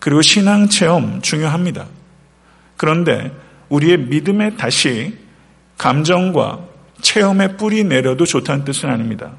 그리고 0.00 0.22
신앙 0.22 0.68
체험 0.68 1.20
중요합니다. 1.22 1.86
그런데 2.76 3.32
우리의 3.68 3.98
믿음에 3.98 4.56
다시 4.56 5.16
감정과 5.76 6.60
체험에 7.00 7.56
뿌리 7.56 7.84
내려도 7.84 8.24
좋다는 8.24 8.64
뜻은 8.64 8.88
아닙니다. 8.88 9.32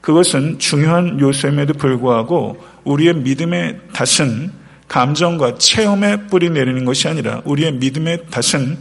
그것은 0.00 0.58
중요한 0.58 1.18
요소임에도 1.18 1.74
불구하고 1.74 2.62
우리의 2.84 3.14
믿음의 3.14 3.80
탓은 3.92 4.52
감정과 4.86 5.56
체험에 5.56 6.26
뿌리 6.26 6.50
내리는 6.50 6.84
것이 6.84 7.08
아니라 7.08 7.40
우리의 7.44 7.72
믿음의 7.72 8.26
탓은 8.30 8.78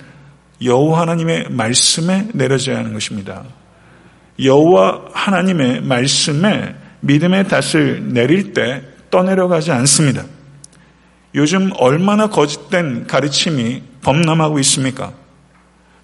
여호와 0.61 1.01
하나님의 1.01 1.47
말씀에 1.49 2.27
내려져야 2.33 2.77
하는 2.77 2.93
것입니다. 2.93 3.43
여호와 4.41 5.05
하나님의 5.13 5.81
말씀에 5.81 6.75
믿음의 7.01 7.47
탓을 7.47 8.13
내릴 8.13 8.53
때 8.53 8.81
떠내려가지 9.09 9.71
않습니다. 9.71 10.23
요즘 11.35 11.71
얼마나 11.77 12.27
거짓된 12.27 13.07
가르침이 13.07 13.81
범람하고 14.03 14.59
있습니까? 14.59 15.13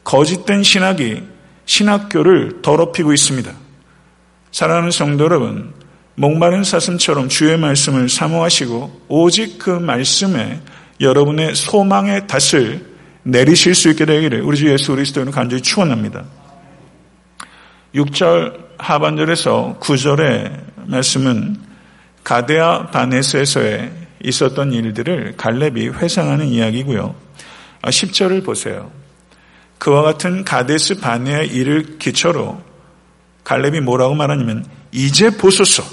거짓된 0.04 0.64
신학이 0.64 1.24
신학교를 1.66 2.62
더럽히고 2.62 3.14
있습니다. 3.14 3.52
사랑하는 4.52 4.92
성도 4.92 5.26
여러분, 5.26 5.74
목마른 6.16 6.64
사슴처럼 6.64 7.30
주의 7.30 7.58
말씀을 7.58 8.10
사모하시고 8.10 9.04
오직 9.08 9.60
그 9.60 9.70
말씀에 9.70 10.62
여러분의 11.00 11.56
소망의 11.56 12.28
탓을 12.28 12.86
내리실 13.24 13.76
수 13.76 13.90
있게 13.90 14.06
되기를 14.06 14.42
우리 14.42 14.58
주 14.58 14.70
예수 14.70 14.94
그리스도는 14.94 15.32
간절히 15.32 15.62
축원합니다. 15.62 16.24
6절 17.96 18.70
하반절에서 18.78 19.78
9절의 19.80 20.62
말씀은 20.88 21.58
가데아 22.24 22.88
바네스에서의 22.88 23.92
있었던 24.24 24.74
일들을 24.74 25.36
갈렙이 25.38 25.90
회상하는 25.90 26.48
이야기고요. 26.48 27.16
10절을 27.82 28.44
보세요. 28.46 28.92
그와 29.78 30.02
같은 30.02 30.44
가데스 30.44 31.00
바네의 31.00 31.48
일을 31.48 31.98
기초로 31.98 32.62
갈렙이 33.44 33.80
뭐라고 33.80 34.13
말하냐면 34.13 34.65
이제 34.92 35.30
보소서 35.30 35.84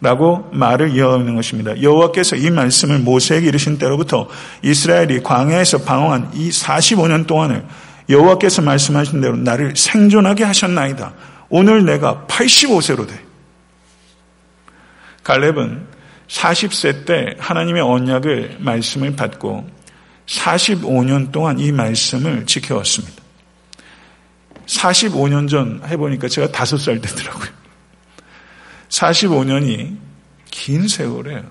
라고 0.00 0.50
말을 0.52 0.96
이어가는 0.96 1.36
것입니다. 1.36 1.80
여호와께서 1.80 2.34
이 2.34 2.50
말씀을 2.50 2.98
모세에게 2.98 3.46
이르신 3.46 3.78
때로부터 3.78 4.28
이스라엘이 4.62 5.22
광야에서 5.22 5.78
방황한 5.84 6.32
이 6.34 6.50
45년 6.50 7.28
동안을 7.28 7.64
여호와께서 8.08 8.62
말씀하신 8.62 9.20
대로 9.20 9.36
나를 9.36 9.76
생존하게 9.76 10.42
하셨나이다. 10.42 11.14
오늘 11.50 11.84
내가 11.84 12.26
85세로 12.28 13.06
돼. 13.06 13.14
갈렙은 15.22 15.86
40세 16.26 17.06
때 17.06 17.36
하나님의 17.38 17.82
언약을 17.82 18.56
말씀을 18.58 19.14
받고 19.14 19.68
45년 20.26 21.32
동안 21.32 21.58
이 21.58 21.72
말씀을 21.72 22.46
지켜왔습니다. 22.46 23.22
45년 24.66 25.48
전 25.48 25.82
해보니까 25.86 26.28
제가 26.28 26.48
5살 26.48 27.02
되더라고요. 27.02 27.48
45년이 28.88 29.96
긴 30.50 30.88
세월이에요. 30.88 31.42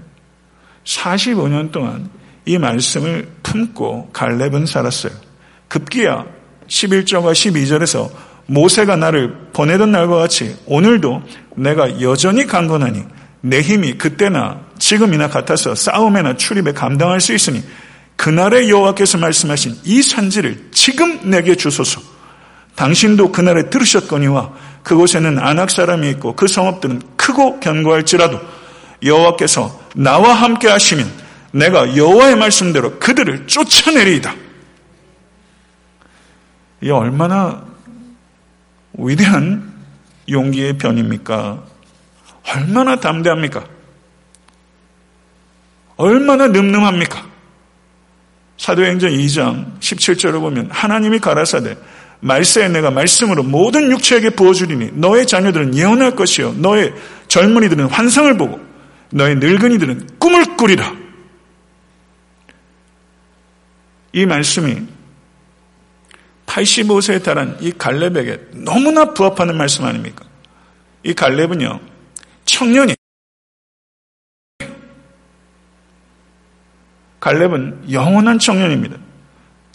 45년 0.83 1.71
동안 1.71 2.09
이 2.45 2.57
말씀을 2.57 3.29
품고 3.43 4.11
갈렙은 4.13 4.65
살았어요. 4.65 5.11
급기야 5.67 6.25
11절과 6.67 7.33
12절에서 7.33 8.09
모세가 8.47 8.95
나를 8.95 9.49
보내던 9.53 9.91
날과 9.91 10.17
같이 10.17 10.57
오늘도 10.65 11.21
내가 11.55 12.01
여전히 12.01 12.45
강건하니 12.45 13.03
내 13.41 13.61
힘이 13.61 13.97
그때나 13.97 14.61
지금이나 14.77 15.29
같아서 15.29 15.75
싸움에나 15.75 16.37
출입에 16.37 16.73
감당할 16.73 17.21
수 17.21 17.33
있으니 17.33 17.63
그날의 18.21 18.69
여호와께서 18.69 19.17
말씀하신 19.17 19.79
이 19.83 20.03
산지를 20.03 20.69
지금 20.71 21.31
내게 21.31 21.55
주소서. 21.55 21.99
당신도 22.75 23.31
그날에 23.31 23.71
들으셨거니와 23.71 24.53
그곳에는 24.83 25.39
안악 25.39 25.71
사람이 25.71 26.07
있고 26.11 26.35
그 26.35 26.47
성읍들은 26.47 27.01
크고 27.17 27.59
견고할지라도 27.59 28.39
여호와께서 29.03 29.81
나와 29.95 30.35
함께 30.35 30.67
하시면 30.67 31.11
내가 31.53 31.97
여호와의 31.97 32.35
말씀대로 32.35 32.99
그들을 32.99 33.47
쫓아내리이다. 33.47 34.35
이 36.83 36.91
얼마나 36.91 37.65
위대한 38.93 39.73
용기의 40.29 40.77
변입니까? 40.77 41.63
얼마나 42.53 42.97
담대합니까? 42.97 43.65
얼마나 45.97 46.47
늠름합니까? 46.49 47.30
사도행전 48.61 49.09
2장 49.09 49.79
17절을 49.79 50.39
보면 50.39 50.69
하나님이 50.69 51.17
가라사대 51.17 51.77
말세에 52.19 52.67
내가 52.67 52.91
말씀으로 52.91 53.41
모든 53.41 53.89
육체에게 53.89 54.29
부어주리니 54.29 54.91
너의 54.93 55.25
자녀들은 55.25 55.75
예언할 55.75 56.15
것이요 56.15 56.53
너의 56.57 56.93
젊은이들은 57.27 57.87
환상을 57.87 58.37
보고 58.37 58.59
너의 59.09 59.37
늙은이들은 59.37 60.19
꿈을 60.19 60.57
꾸리라. 60.57 60.93
이 64.13 64.27
말씀이 64.27 64.77
85세에 66.45 67.23
달한 67.23 67.57
이 67.61 67.71
갈렙에게 67.71 68.49
너무나 68.63 69.05
부합하는 69.05 69.57
말씀 69.57 69.85
아닙니까? 69.85 70.23
이 71.01 71.13
갈렙은요, 71.13 71.79
청년이 72.45 72.93
갈렙은 77.21 77.91
영원한 77.91 78.39
청년입니다. 78.39 78.97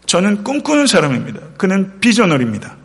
저는 0.04 0.44
꿈꾸는 0.44 0.86
사람입니다. 0.86 1.40
그는 1.56 1.98
비전널입니다. 2.00 2.76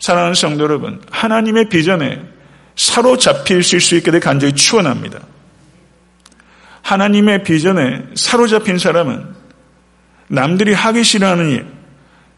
사랑하는 0.00 0.34
성도 0.34 0.64
여러분, 0.64 1.00
하나님의 1.10 1.68
비전에 1.68 2.22
사로잡힐 2.76 3.62
수 3.62 3.96
있게 3.96 4.10
되 4.10 4.18
간절히 4.18 4.54
추원합니다. 4.54 5.20
하나님의 6.82 7.42
비전에 7.44 8.04
사로잡힌 8.14 8.78
사람은 8.78 9.24
남들이 10.28 10.72
하기 10.72 11.04
싫어하는 11.04 11.50
일, 11.50 11.66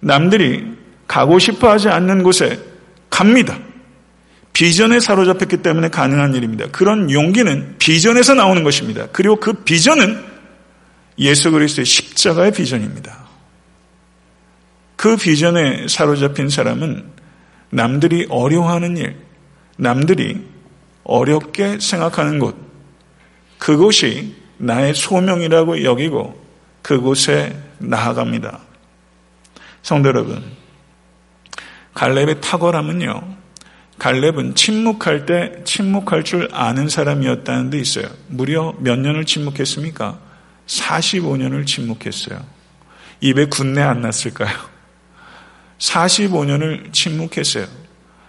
남들이 0.00 0.76
가고 1.06 1.38
싶어 1.38 1.70
하지 1.70 1.88
않는 1.88 2.22
곳에 2.22 2.58
갑니다. 3.10 3.58
비전에 4.52 4.98
사로잡혔기 4.98 5.58
때문에 5.58 5.88
가능한 5.88 6.34
일입니다. 6.34 6.66
그런 6.72 7.10
용기는 7.10 7.76
비전에서 7.78 8.34
나오는 8.34 8.64
것입니다. 8.64 9.06
그리고 9.12 9.36
그 9.36 9.52
비전은 9.52 10.29
예수 11.20 11.50
그리스도의 11.50 11.84
십자가의 11.84 12.52
비전입니다. 12.52 13.28
그 14.96 15.16
비전에 15.16 15.86
사로잡힌 15.88 16.48
사람은 16.48 17.04
남들이 17.70 18.26
어려워하는 18.28 18.96
일, 18.96 19.16
남들이 19.76 20.44
어렵게 21.04 21.78
생각하는 21.78 22.38
곳, 22.38 22.56
그곳이 23.58 24.34
나의 24.56 24.94
소명이라고 24.94 25.84
여기고 25.84 26.42
그곳에 26.82 27.56
나아갑니다. 27.78 28.60
성도 29.82 30.08
여러분, 30.08 30.42
갈렙의 31.94 32.40
탁월함은요, 32.40 33.36
갈렙은 33.98 34.54
침묵할 34.54 35.26
때 35.26 35.62
침묵할 35.64 36.24
줄 36.24 36.48
아는 36.52 36.88
사람이었다는 36.88 37.70
데 37.70 37.78
있어요. 37.78 38.06
무려 38.28 38.74
몇 38.78 38.98
년을 38.98 39.26
침묵했습니까? 39.26 40.29
45년을 40.70 41.66
침묵했어요. 41.66 42.40
입에 43.20 43.46
군내 43.46 43.82
안 43.82 44.00
났을까요? 44.00 44.56
45년을 45.78 46.92
침묵했어요. 46.92 47.66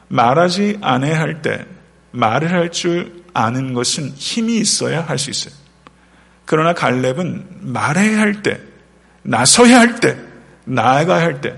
말하지 0.08 0.80
않아야 0.82 1.20
할 1.20 1.42
때 1.42 1.66
말을 2.12 2.52
할 2.52 2.70
줄 2.72 3.22
아는 3.34 3.74
것은 3.74 4.10
힘이 4.16 4.58
있어야 4.58 5.02
할 5.02 5.18
수 5.18 5.30
있어요. 5.30 5.54
그러나 6.46 6.74
갈렙은 6.74 7.60
말해야 7.62 8.20
할 8.20 8.42
때, 8.42 8.60
나서야 9.24 9.80
할 9.80 10.00
때, 10.02 10.18
나아가야 10.66 11.22
할 11.22 11.40
때, 11.40 11.58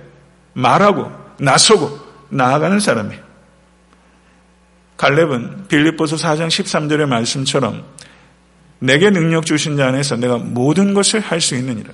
말하고, 0.53 1.11
나서고, 1.39 1.99
나아가는 2.29 2.79
사람이에요. 2.79 3.23
갈렙은 4.97 5.67
빌립보서 5.67 6.15
4장 6.17 6.47
13절의 6.47 7.07
말씀처럼 7.07 7.83
내게 8.83 9.09
능력 9.09 9.45
주신 9.45 9.77
자 9.77 9.87
안에서 9.87 10.17
내가 10.17 10.37
모든 10.37 10.93
것을 10.93 11.21
할 11.21 11.39
수 11.39 11.55
있느니라. 11.55 11.93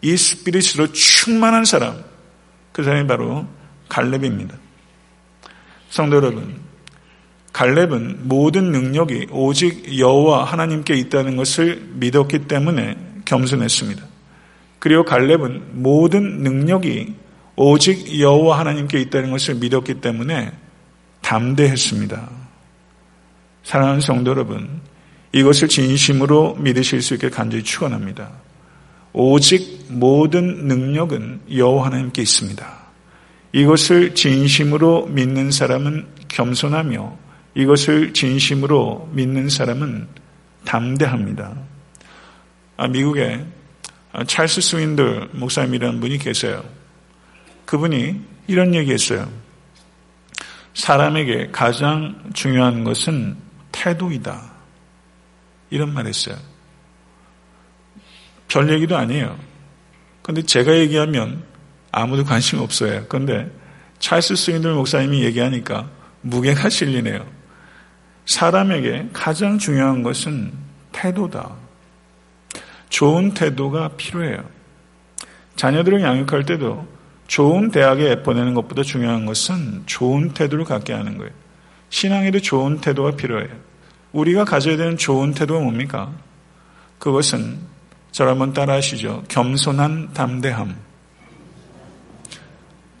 이 0.00 0.16
스피릿으로 0.16 0.92
충만한 0.92 1.66
사람, 1.66 2.02
그 2.72 2.82
사람이 2.82 3.06
바로 3.06 3.46
갈렙입니다. 3.90 4.56
성도 5.90 6.16
여러분, 6.16 6.60
갈렙은 7.52 8.26
모든 8.26 8.72
능력이 8.72 9.26
오직 9.30 9.98
여호와 9.98 10.44
하나님께 10.44 10.94
있다는 10.94 11.36
것을 11.36 11.82
믿었기 11.94 12.46
때문에 12.46 12.96
겸손했습니다. 13.26 14.02
그리고 14.78 15.04
갈렙은 15.04 15.82
모든 15.82 16.42
능력이 16.42 17.16
오직 17.56 18.18
여호와 18.18 18.60
하나님께 18.60 18.98
있다는 19.00 19.30
것을 19.30 19.56
믿었기 19.56 20.00
때문에 20.00 20.52
담대했습니다. 21.20 22.30
사랑하는 23.64 24.00
성도 24.00 24.30
여러분, 24.30 24.80
이것을 25.32 25.68
진심으로 25.68 26.56
믿으실 26.56 27.02
수 27.02 27.14
있게 27.14 27.28
간절히 27.28 27.62
축원합니다. 27.62 28.30
오직 29.12 29.86
모든 29.88 30.66
능력은 30.66 31.40
여호와 31.54 31.86
하나님께 31.86 32.22
있습니다. 32.22 32.78
이것을 33.52 34.14
진심으로 34.14 35.06
믿는 35.06 35.50
사람은 35.50 36.06
겸손하며 36.28 37.16
이것을 37.54 38.12
진심으로 38.12 39.10
믿는 39.12 39.48
사람은 39.48 40.06
담대합니다. 40.64 41.56
아, 42.76 42.86
미국에 42.88 43.44
찰스 44.26 44.60
스윈들 44.60 45.30
목사님이라는 45.32 46.00
분이 46.00 46.18
계세요. 46.18 46.62
그분이 47.64 48.20
이런 48.46 48.74
얘기했어요. 48.74 49.28
사람에게 50.74 51.48
가장 51.50 52.30
중요한 52.34 52.84
것은 52.84 53.36
태도이다. 53.72 54.47
이런 55.70 55.92
말 55.92 56.06
했어요. 56.06 56.36
별 58.48 58.70
얘기도 58.70 58.96
아니에요. 58.96 59.38
근데 60.22 60.42
제가 60.42 60.76
얘기하면 60.76 61.44
아무도 61.92 62.24
관심 62.24 62.58
없어요. 62.60 63.04
그런데 63.08 63.50
찰스 63.98 64.36
스윈들 64.36 64.74
목사님이 64.74 65.24
얘기하니까 65.24 65.88
무게가 66.22 66.68
실리네요. 66.70 67.26
사람에게 68.26 69.08
가장 69.12 69.58
중요한 69.58 70.02
것은 70.02 70.52
태도다. 70.92 71.56
좋은 72.90 73.34
태도가 73.34 73.90
필요해요. 73.96 74.44
자녀들을 75.56 76.02
양육할 76.02 76.44
때도 76.44 76.86
좋은 77.26 77.70
대학에 77.70 78.22
보내는 78.22 78.54
것보다 78.54 78.82
중요한 78.82 79.26
것은 79.26 79.82
좋은 79.86 80.30
태도를 80.32 80.64
갖게 80.64 80.92
하는 80.92 81.18
거예요. 81.18 81.32
신앙에도 81.90 82.40
좋은 82.40 82.80
태도가 82.80 83.12
필요해요. 83.12 83.67
우리가 84.12 84.44
가져야 84.44 84.76
되는 84.76 84.96
좋은 84.96 85.32
태도가 85.32 85.60
뭡니까? 85.60 86.12
그것은 86.98 87.58
저를 88.10 88.32
한번 88.32 88.52
따라 88.52 88.74
하시죠. 88.74 89.24
겸손한 89.28 90.12
담대함. 90.14 90.76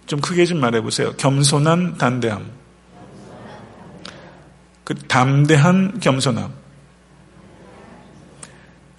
좀 0.06 0.20
크게 0.20 0.44
좀 0.44 0.60
말해보세요. 0.60 1.12
겸손한 1.16 1.98
담대함. 1.98 2.50
그 4.84 4.94
담대한 4.94 6.00
겸손함. 6.00 6.52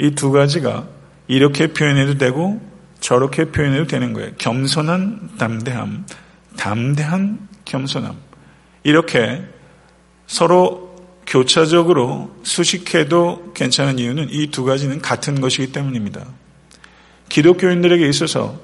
이 0.01 0.11
두 0.11 0.31
가지가 0.31 0.87
이렇게 1.27 1.73
표현해도 1.73 2.17
되고 2.17 2.61
저렇게 2.99 3.45
표현해도 3.45 3.87
되는 3.87 4.13
거예요. 4.13 4.31
겸손한 4.37 5.37
담대함, 5.37 6.05
담대한 6.57 7.47
겸손함. 7.65 8.15
이렇게 8.83 9.43
서로 10.27 10.88
교차적으로 11.29 12.35
수식해도 12.41 13.53
괜찮은 13.53 13.99
이유는 13.99 14.29
이 14.31 14.47
두 14.47 14.65
가지는 14.65 14.99
같은 14.99 15.39
것이기 15.39 15.71
때문입니다. 15.71 16.25
기독교인들에게 17.29 18.07
있어서 18.09 18.59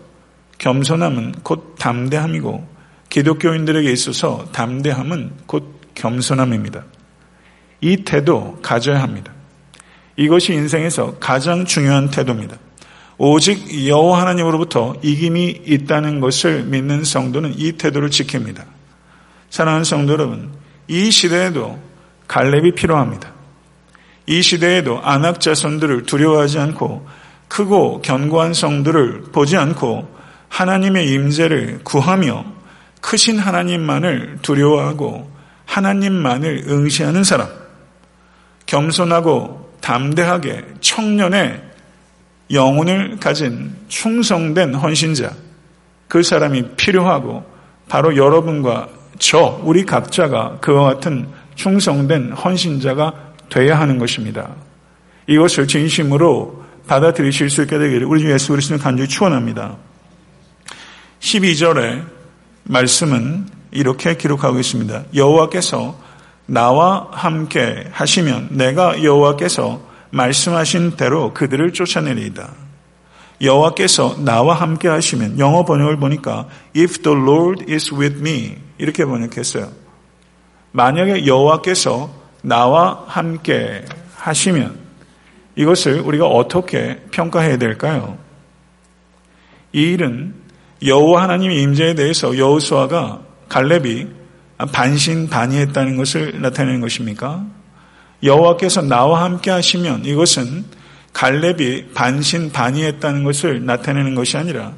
겸손함은 0.57 1.43
곧 1.43 1.75
담대함이고 1.77 2.67
기독교인들에게 3.09 3.91
있어서 3.91 4.47
담대함은 4.51 5.31
곧 5.45 5.79
겸손함입니다. 5.93 6.83
이 7.81 7.97
태도 7.97 8.57
가져야 8.63 9.01
합니다. 9.01 9.31
이것이 10.17 10.53
인생에서 10.53 11.17
가장 11.19 11.65
중요한 11.65 12.09
태도입니다. 12.09 12.57
오직 13.17 13.87
여호와 13.87 14.21
하나님으로부터 14.21 14.95
이김이 15.03 15.61
있다는 15.65 16.19
것을 16.19 16.63
믿는 16.63 17.03
성도는 17.03 17.53
이 17.57 17.73
태도를 17.73 18.09
지킵니다. 18.09 18.65
사랑하는 19.51 19.83
성도 19.83 20.13
여러분, 20.13 20.51
이 20.87 21.11
시대에도 21.11 21.79
갈렙이 22.27 22.73
필요합니다. 22.73 23.31
이 24.27 24.41
시대에도 24.41 25.01
안악 25.03 25.39
자손들을 25.39 26.03
두려워하지 26.03 26.59
않고 26.59 27.07
크고 27.47 28.01
견고한 28.01 28.53
성들을 28.53 29.25
보지 29.31 29.55
않고 29.57 30.15
하나님의 30.49 31.09
임재를 31.09 31.81
구하며 31.83 32.45
크신 33.01 33.37
하나님만을 33.37 34.39
두려워하고 34.41 35.31
하나님만을 35.65 36.65
응시하는 36.67 37.23
사람, 37.23 37.49
겸손하고 38.65 39.73
담대하게 39.81 40.65
청년의 40.81 41.61
영혼을 42.51 43.17
가진 43.19 43.75
충성된 43.87 44.75
헌신자, 44.75 45.33
그 46.07 46.23
사람이 46.23 46.75
필요하고 46.77 47.43
바로 47.89 48.15
여러분과 48.15 48.89
저, 49.19 49.59
우리 49.63 49.85
각자가 49.85 50.57
그와 50.61 50.95
같은 50.95 51.27
충성된 51.55 52.33
헌신자가 52.33 53.13
돼야 53.49 53.79
하는 53.79 53.97
것입니다. 53.97 54.55
이것을 55.27 55.67
진심으로 55.67 56.63
받아들이실 56.87 57.49
수 57.49 57.63
있게 57.63 57.77
되기를 57.77 58.05
우리 58.05 58.21
주 58.21 58.31
예수 58.31 58.51
그리스도는 58.51 58.81
간절히 58.81 59.09
축원합니다. 59.09 59.77
12절에 61.19 62.05
말씀은 62.63 63.47
이렇게 63.71 64.15
기록하고 64.15 64.59
있습니다. 64.59 65.05
여호와께서 65.15 65.99
나와 66.45 67.07
함께 67.11 67.87
하시면 67.91 68.49
내가 68.51 69.03
여호와께서 69.03 69.81
말씀하신 70.11 70.91
대로 70.91 71.33
그들을 71.33 71.73
쫓아내리이다. 71.73 72.53
여호와께서 73.41 74.17
나와 74.19 74.55
함께 74.55 74.87
하시면 74.87 75.39
영어 75.39 75.65
번역을 75.65 75.97
보니까 75.97 76.47
if 76.75 77.01
the 77.01 77.17
Lord 77.17 77.65
is 77.71 77.93
with 77.93 78.19
me 78.19 78.55
이렇게 78.77 79.03
번역했어요. 79.03 79.84
만약에 80.75 81.25
여호와께서 81.25 82.13
나와 82.41 83.05
함께 83.07 83.85
하시면 84.17 84.77
이것을 85.55 86.01
우리가 86.01 86.27
어떻게 86.27 86.99
평가해야 87.11 87.57
될까요? 87.57 88.17
이 89.71 89.93
일은 89.93 90.33
여호와 90.85 91.23
하나님의 91.23 91.61
임재에 91.61 91.95
대해서 91.95 92.37
여호수아가 92.37 93.21
갈렙이 93.47 94.07
반신반의했다는 94.73 95.95
것을 95.95 96.41
나타내는 96.41 96.81
것입니까? 96.81 97.45
여호와께서 98.21 98.81
나와 98.81 99.23
함께 99.23 99.51
하시면 99.51 100.03
이것은 100.03 100.65
갈렙이 101.13 101.93
반신반의했다는 101.93 103.23
것을 103.23 103.65
나타내는 103.65 104.13
것이 104.13 104.35
아니라 104.35 104.73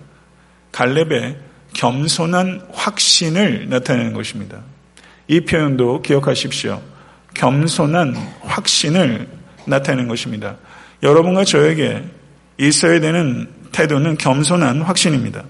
갈렙의 0.72 1.38
겸손한 1.74 2.68
확신을 2.72 3.70
나타내는 3.70 4.14
것입니다. 4.14 4.62
이 5.28 5.42
표현도 5.42 6.02
기억하십시오. 6.02 6.82
겸손한 7.34 8.16
확신을 8.42 9.28
나타내는 9.66 10.08
것입니다. 10.08 10.56
여러분과 11.04 11.44
저에게 11.44 12.04
있어야 12.58 13.00
되는 13.00 13.48
태도는 13.72 14.18
겸손한 14.18 14.82
확신입니다. 14.82 15.44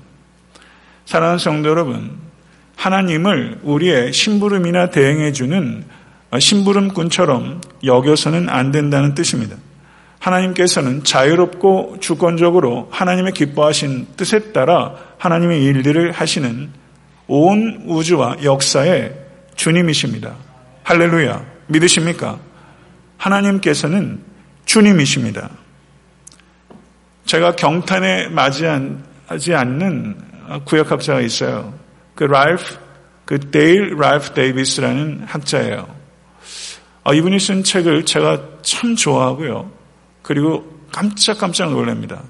사랑하는 1.05 1.39
성도 1.39 1.69
여러분, 1.69 2.17
하나님을 2.75 3.59
우리의 3.63 4.11
심부름이나 4.11 4.89
대행해주는 4.89 5.85
심부름꾼처럼 6.37 7.61
여겨서는 7.83 8.49
안 8.49 8.71
된다는 8.71 9.15
뜻입니다. 9.15 9.55
하나님께서는 10.19 11.03
자유롭고 11.03 11.97
주권적으로 12.01 12.89
하나님의 12.91 13.33
기뻐하신 13.33 14.07
뜻에 14.17 14.51
따라 14.51 14.95
하나님의 15.17 15.63
일들을 15.63 16.11
하시는 16.11 16.69
온 17.27 17.83
우주와 17.85 18.37
역사의 18.43 19.26
주님이십니다. 19.57 20.35
할렐루야. 20.83 21.45
믿으십니까? 21.67 22.39
하나님께서는 23.17 24.23
주님이십니다. 24.65 25.49
제가 27.25 27.57
경탄에 27.57 28.29
맞이하지 28.29 29.53
않는 29.53 30.17
구역학자가 30.63 31.19
있어요. 31.21 31.77
그 32.15 32.23
랄프, 32.23 32.63
그 33.25 33.39
데일 33.51 33.97
랄프 33.97 34.33
데이비스라는 34.33 35.25
학자예요. 35.27 35.93
아, 37.03 37.13
이분이 37.13 37.39
쓴 37.39 37.63
책을 37.63 38.05
제가 38.05 38.41
참 38.61 38.95
좋아하고요. 38.95 39.71
그리고 40.21 40.77
깜짝깜짝 40.91 41.71
놀랍니다. 41.71 42.21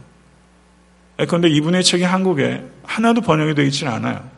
그런데 1.17 1.49
이분의 1.49 1.83
책이 1.83 2.03
한국에 2.03 2.63
하나도 2.83 3.21
번역이 3.21 3.55
되어 3.55 3.65
있지는 3.65 3.91
않아요. 3.93 4.29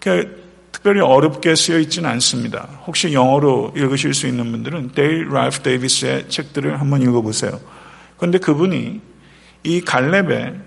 그러니까 0.00 0.39
특별히 0.72 1.00
어렵게 1.00 1.54
쓰여 1.54 1.78
있지는 1.80 2.08
않습니다. 2.10 2.68
혹시 2.86 3.12
영어로 3.12 3.72
읽으실 3.76 4.14
수 4.14 4.26
있는 4.26 4.50
분들은 4.50 4.92
데일 4.94 5.28
랄프 5.28 5.60
데이비스의 5.60 6.28
책들을 6.28 6.80
한번 6.80 7.02
읽어보세요. 7.02 7.60
그런데 8.16 8.38
그분이 8.38 9.00
이 9.64 9.80
갈렙의 9.80 10.60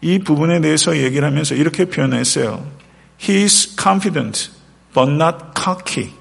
이 0.00 0.18
부분에 0.20 0.60
대해서 0.60 0.96
얘기를 0.96 1.26
하면서 1.26 1.54
이렇게 1.54 1.86
표현했어요. 1.86 2.66
He 3.20 3.42
is 3.42 3.76
confident 3.80 4.50
but 4.94 5.10
not 5.10 5.36
cocky. 5.56 6.12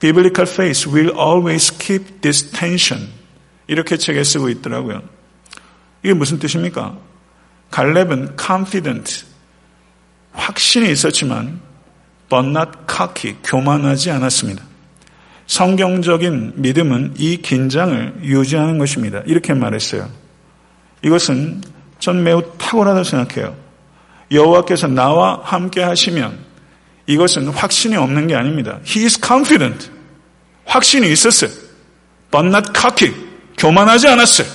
Biblical 0.00 0.50
faith 0.50 0.88
will 0.88 1.12
always 1.16 1.76
keep 1.78 2.20
this 2.22 2.50
tension. 2.50 3.08
이렇게 3.66 3.96
책에 3.96 4.24
쓰고 4.24 4.48
있더라고요. 4.48 5.02
이게 6.02 6.12
무슨 6.14 6.38
뜻입니까? 6.38 6.98
갈렙은 7.70 8.36
confident, 8.38 9.24
확신이 10.32 10.90
있었지만 10.90 11.60
but 12.32 12.48
not 12.48 12.70
교만하지 13.44 14.10
않았습니다. 14.10 14.64
성경적인 15.46 16.54
믿음은 16.56 17.16
이 17.18 17.36
긴장을 17.42 18.20
유지하는 18.22 18.78
것입니다. 18.78 19.20
이렇게 19.26 19.52
말했어요. 19.52 20.08
이것은 21.02 21.60
전 21.98 22.24
매우 22.24 22.42
탁월하다고 22.56 23.04
생각해요. 23.04 23.54
여호와께서 24.30 24.86
나와 24.86 25.42
함께 25.44 25.82
하시면 25.82 26.38
이것은 27.06 27.48
확신이 27.48 27.96
없는 27.96 28.28
게 28.28 28.34
아닙니다. 28.34 28.78
He 28.86 29.04
is 29.04 29.20
confident. 29.22 29.90
확신이 30.64 31.12
있었어요. 31.12 31.50
But 32.30 32.46
not 32.46 32.70
cocky. 32.74 33.14
교만하지 33.58 34.08
않았어요. 34.08 34.48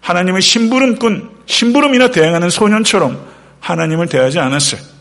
하나님의 0.00 0.42
심부름꾼, 0.42 1.30
심부름이나 1.46 2.10
대행하는 2.10 2.50
소년처럼 2.50 3.24
하나님을 3.60 4.08
대하지 4.08 4.40
않았어요. 4.40 4.97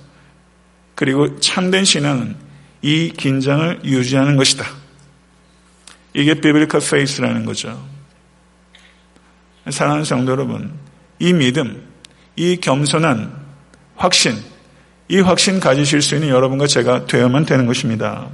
그리고 0.98 1.40
참된 1.40 1.86
신앙은 1.86 2.36
이 2.82 3.14
긴장을 3.16 3.82
유지하는 3.84 4.36
것이다. 4.36 4.66
이게 6.16 6.34
비블리컬 6.34 6.82
페이스라는 6.82 7.46
거죠. 7.46 7.88
사랑하는 9.70 10.06
성도 10.06 10.32
여러분, 10.32 10.74
이 11.20 11.34
믿음, 11.34 11.88
이 12.36 12.58
겸손한 12.58 13.32
확신, 13.96 14.42
이 15.08 15.20
확신 15.20 15.60
가지실 15.60 16.02
수 16.02 16.16
있는 16.16 16.30
여러분과 16.30 16.66
제가 16.66 17.06
되어야만 17.06 17.46
되는 17.46 17.68
것입니다. 17.68 18.30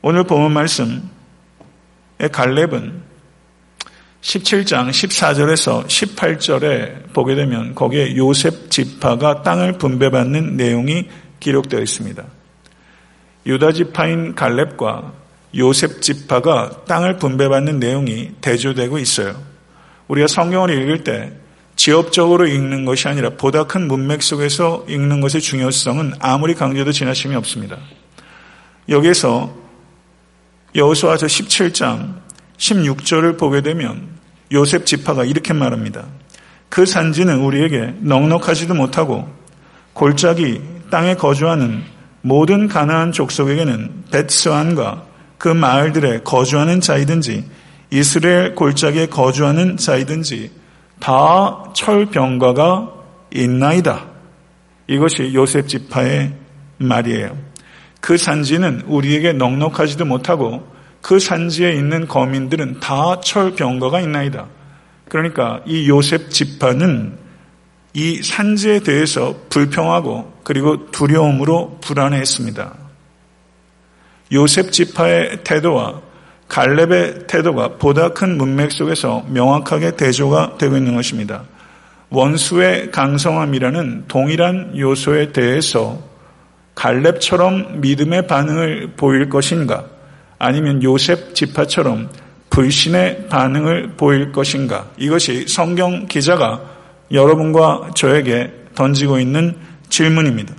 오늘 0.00 0.24
본문 0.24 0.50
말씀의 0.50 1.02
갈렙은 2.32 3.02
17장 4.22 4.88
14절에서 4.88 5.84
18절에 5.84 7.12
보게 7.12 7.34
되면 7.34 7.74
거기에 7.74 8.16
요셉 8.16 8.70
지파가 8.70 9.42
땅을 9.42 9.76
분배받는 9.76 10.56
내용이 10.56 11.06
기록되어 11.44 11.80
있습니다. 11.80 12.24
유다 13.46 13.72
지파인 13.72 14.34
갈렙과 14.34 15.12
요셉 15.56 16.00
지파가 16.00 16.84
땅을 16.86 17.18
분배받는 17.18 17.78
내용이 17.78 18.32
대조되고 18.40 18.98
있어요. 18.98 19.40
우리가 20.08 20.26
성경을 20.26 20.70
읽을 20.70 21.04
때 21.04 21.32
지역적으로 21.76 22.46
읽는 22.46 22.84
것이 22.84 23.08
아니라 23.08 23.30
보다 23.30 23.64
큰 23.64 23.86
문맥 23.86 24.22
속에서 24.22 24.84
읽는 24.88 25.20
것의 25.20 25.42
중요성은 25.42 26.14
아무리 26.18 26.54
강조도 26.54 26.92
지나침이 26.92 27.34
없습니다. 27.36 27.78
여기에서 28.88 29.54
여호수아서 30.74 31.26
17장 31.26 32.20
16절을 32.56 33.38
보게 33.38 33.60
되면 33.60 34.08
요셉 34.52 34.86
지파가 34.86 35.24
이렇게 35.24 35.52
말합니다. 35.52 36.06
그 36.68 36.86
산지는 36.86 37.40
우리에게 37.40 37.94
넉넉하지도 38.00 38.74
못하고 38.74 39.28
골짜기 39.92 40.73
땅에 40.94 41.16
거주하는 41.16 41.82
모든 42.20 42.68
가나안 42.68 43.10
족속에게는 43.10 44.04
베스안과 44.12 45.02
그 45.38 45.48
마을들에 45.48 46.20
거주하는 46.20 46.80
자이든지 46.80 47.44
이스라엘 47.90 48.54
골짜기에 48.54 49.06
거주하는 49.06 49.76
자이든지 49.76 50.52
다 51.00 51.64
철병가가 51.74 52.92
있나이다. 53.34 54.06
이것이 54.86 55.34
요셉 55.34 55.66
지파의 55.66 56.32
말이에요. 56.78 57.36
그 58.00 58.16
산지는 58.16 58.84
우리에게 58.86 59.32
넉넉하지도 59.32 60.04
못하고 60.04 60.64
그 61.02 61.18
산지에 61.18 61.72
있는 61.72 62.06
거민들은 62.06 62.78
다 62.78 63.18
철병거가 63.20 64.00
있나이다. 64.00 64.46
그러니까 65.08 65.60
이 65.66 65.88
요셉 65.88 66.30
지파는 66.30 67.23
이 67.94 68.22
산지에 68.22 68.80
대해서 68.80 69.36
불평하고 69.50 70.40
그리고 70.42 70.90
두려움으로 70.90 71.78
불안해했습니다. 71.80 72.74
요셉 74.32 74.72
지파의 74.72 75.44
태도와 75.44 76.02
갈렙의 76.48 77.26
태도가 77.28 77.76
보다 77.78 78.10
큰 78.10 78.36
문맥 78.36 78.72
속에서 78.72 79.24
명확하게 79.28 79.96
대조가 79.96 80.58
되고 80.58 80.76
있는 80.76 80.96
것입니다. 80.96 81.44
원수의 82.10 82.90
강성함이라는 82.90 84.04
동일한 84.08 84.76
요소에 84.76 85.32
대해서 85.32 85.98
갈렙처럼 86.74 87.80
믿음의 87.80 88.26
반응을 88.26 88.92
보일 88.96 89.28
것인가? 89.28 89.86
아니면 90.38 90.82
요셉 90.82 91.34
지파처럼 91.34 92.10
불신의 92.50 93.28
반응을 93.28 93.92
보일 93.96 94.32
것인가? 94.32 94.90
이것이 94.96 95.46
성경 95.46 96.06
기자가 96.06 96.60
여러분과 97.14 97.92
저에게 97.94 98.52
던지고 98.74 99.18
있는 99.18 99.56
질문입니다. 99.88 100.54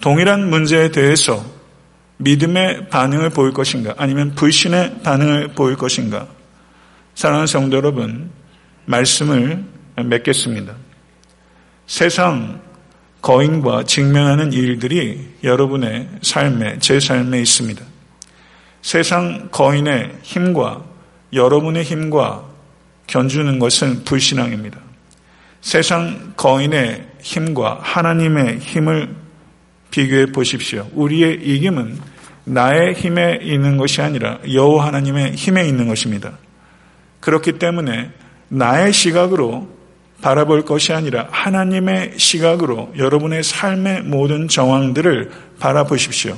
동일한 0.00 0.48
문제에 0.48 0.90
대해서 0.90 1.44
믿음의 2.18 2.88
반응을 2.88 3.30
보일 3.30 3.52
것인가? 3.52 3.94
아니면 3.98 4.34
불신의 4.34 5.02
반응을 5.02 5.48
보일 5.48 5.76
것인가? 5.76 6.26
사랑하는 7.14 7.46
성도 7.46 7.76
여러분, 7.76 8.30
말씀을 8.86 9.64
맺겠습니다. 9.96 10.74
세상 11.86 12.60
거인과 13.20 13.84
직면하는 13.84 14.52
일들이 14.52 15.28
여러분의 15.44 16.08
삶에, 16.22 16.78
제 16.78 17.00
삶에 17.00 17.40
있습니다. 17.40 17.82
세상 18.82 19.48
거인의 19.50 20.18
힘과 20.22 20.84
여러분의 21.32 21.84
힘과 21.84 22.48
견주는 23.06 23.58
것은 23.58 24.04
불신앙입니다. 24.04 24.89
세상 25.60 26.32
거인의 26.36 27.06
힘과 27.20 27.80
하나님의 27.82 28.58
힘을 28.58 29.14
비교해 29.90 30.26
보십시오. 30.26 30.88
우리의 30.94 31.40
이김은 31.42 31.98
나의 32.44 32.94
힘에 32.94 33.40
있는 33.42 33.76
것이 33.76 34.00
아니라 34.00 34.38
여호와 34.50 34.86
하나님의 34.86 35.32
힘에 35.32 35.66
있는 35.66 35.88
것입니다. 35.88 36.38
그렇기 37.20 37.58
때문에 37.58 38.10
나의 38.48 38.92
시각으로 38.92 39.68
바라볼 40.22 40.64
것이 40.64 40.92
아니라 40.92 41.28
하나님의 41.30 42.14
시각으로 42.16 42.92
여러분의 42.96 43.42
삶의 43.42 44.02
모든 44.02 44.48
정황들을 44.48 45.30
바라보십시오. 45.58 46.36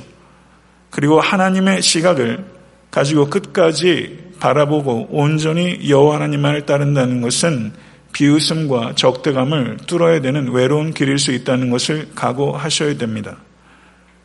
그리고 0.89 1.19
하나님의 1.19 1.81
시각을 1.81 2.45
가지고 2.91 3.29
끝까지 3.29 4.31
바라보고 4.39 5.07
온전히 5.09 5.89
여호와 5.89 6.15
하나님만을 6.15 6.65
따른다는 6.65 7.21
것은 7.21 7.73
비웃음과 8.13 8.93
적대감을 8.95 9.77
뚫어야 9.87 10.21
되는 10.21 10.51
외로운 10.51 10.93
길일 10.93 11.17
수 11.17 11.31
있다는 11.31 11.69
것을 11.69 12.09
각오하셔야 12.15 12.97
됩니다. 12.97 13.37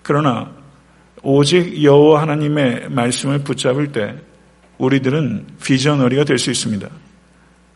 그러나 0.03 0.51
오직 1.22 1.82
여호와 1.82 2.22
하나님의 2.22 2.91
말씀을 2.91 3.41
붙잡을 3.41 3.93
때 3.93 4.14
우리들은 4.78 5.47
비전어리가 5.64 6.24
될 6.24 6.39
수 6.39 6.51
있습니다. 6.51 6.89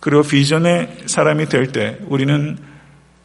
그리고 0.01 0.23
비전의 0.23 0.99
사람이 1.07 1.47
될 1.47 1.73
때 1.73 1.99
우리는 2.07 2.59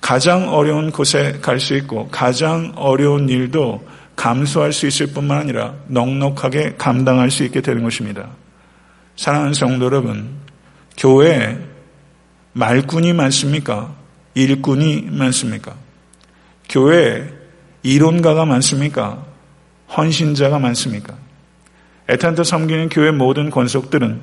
가장 0.02 0.54
어려운 0.54 0.92
곳에 0.92 1.40
갈 1.42 1.60
수 1.60 1.76
있고 1.76 2.08
가장 2.10 2.72
어려운 2.76 3.30
일도 3.30 3.86
감수할 4.16 4.74
수 4.74 4.88
있을 4.88 5.08
뿐만 5.08 5.40
아니라 5.40 5.76
넉넉하게 5.88 6.76
감당할 6.78 7.30
수 7.30 7.44
있게 7.44 7.62
되는 7.62 7.84
것입니다. 7.84 8.30
사랑하는 9.16 9.54
성도 9.54 9.86
여러분, 9.86 10.30
교회에 10.98 11.58
말꾼이 12.58 13.14
많습니까? 13.14 13.94
일꾼이 14.34 15.10
많습니까? 15.12 15.76
교회에 16.68 17.26
이론가가 17.84 18.46
많습니까? 18.46 19.24
헌신자가 19.96 20.58
많습니까? 20.58 21.16
에탄트 22.10 22.44
섬기는 22.44 22.90
교회 22.90 23.12
모든 23.12 23.52
권속들은 23.52 24.22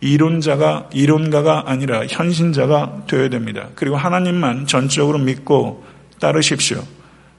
이론자가 0.00 0.90
이론가가 0.92 1.64
아니라 1.66 2.04
현신자가 2.06 3.04
되어야 3.08 3.30
됩니다. 3.30 3.68
그리고 3.74 3.96
하나님만 3.96 4.66
전적으로 4.66 5.18
믿고 5.18 5.82
따르십시오. 6.20 6.84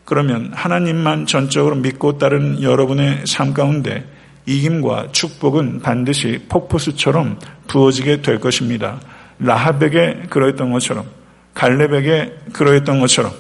그러면 0.04 0.52
하나님만 0.54 1.28
전적으로 1.28 1.76
믿고 1.76 2.18
따른 2.18 2.64
여러분의 2.64 3.26
삶 3.28 3.54
가운데 3.54 4.04
이김과 4.48 5.10
축복은 5.12 5.82
반드시 5.82 6.46
폭포수처럼 6.50 7.40
부어지게 7.68 8.24
될 8.24 8.40
것입니다. 8.40 9.00
라합에게 9.44 10.24
그러했던 10.30 10.72
것처럼 10.72 11.06
갈렙에게 11.54 12.40
그러했던 12.54 13.00
것처럼 13.00 13.34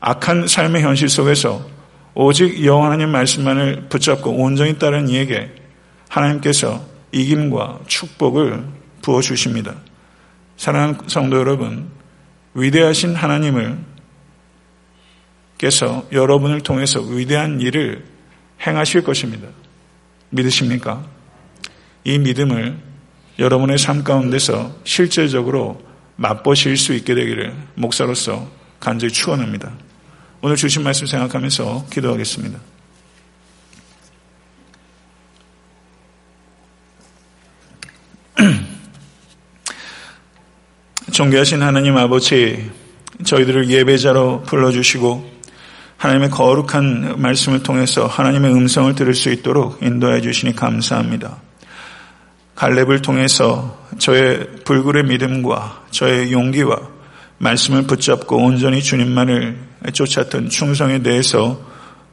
악한 0.00 0.48
삶의 0.48 0.82
현실 0.82 1.08
속에서 1.08 1.64
오직 2.14 2.64
여호와 2.64 2.86
하나님 2.86 3.10
말씀만을 3.10 3.86
붙잡고 3.88 4.30
온전히 4.30 4.78
따른 4.78 5.08
이에게 5.08 5.50
하나님께서 6.08 6.84
이김과 7.12 7.80
축복을 7.86 8.64
부어 9.02 9.20
주십니다. 9.20 9.74
사랑하는 10.56 10.98
성도 11.06 11.38
여러분, 11.38 11.88
위대하신 12.54 13.14
하나님을 13.14 13.78
께서 15.58 16.04
여러분을 16.12 16.60
통해서 16.60 17.00
위대한 17.00 17.60
일을 17.60 18.04
행하실 18.66 19.04
것입니다. 19.04 19.48
믿으십니까? 20.30 21.04
이 22.04 22.18
믿음을 22.18 22.87
여러분의 23.38 23.78
삶 23.78 24.02
가운데서 24.02 24.74
실제적으로 24.84 25.80
맛보실 26.16 26.76
수 26.76 26.92
있게 26.94 27.14
되기를 27.14 27.54
목사로서 27.74 28.50
간절히 28.80 29.12
축원합니다. 29.12 29.70
오늘 30.40 30.56
주신 30.56 30.82
말씀 30.82 31.06
생각하면서 31.06 31.86
기도하겠습니다. 31.90 32.58
존귀하신 41.12 41.62
하나님 41.62 41.96
아버지, 41.96 42.68
저희들을 43.24 43.70
예배자로 43.70 44.42
불러주시고 44.42 45.38
하나님의 45.96 46.30
거룩한 46.30 47.20
말씀을 47.20 47.64
통해서 47.64 48.06
하나님의 48.06 48.52
음성을 48.52 48.94
들을 48.94 49.12
수 49.14 49.30
있도록 49.30 49.82
인도해 49.82 50.20
주시니 50.20 50.54
감사합니다. 50.54 51.47
갈렙을 52.58 53.02
통해서 53.02 53.78
저의 53.98 54.48
불굴의 54.64 55.04
믿음과 55.04 55.84
저의 55.92 56.32
용기와 56.32 56.76
말씀을 57.38 57.84
붙잡고 57.84 58.36
온전히 58.36 58.82
주님만을 58.82 59.56
쫓았던 59.92 60.48
충성에 60.48 61.00
대해서 61.04 61.60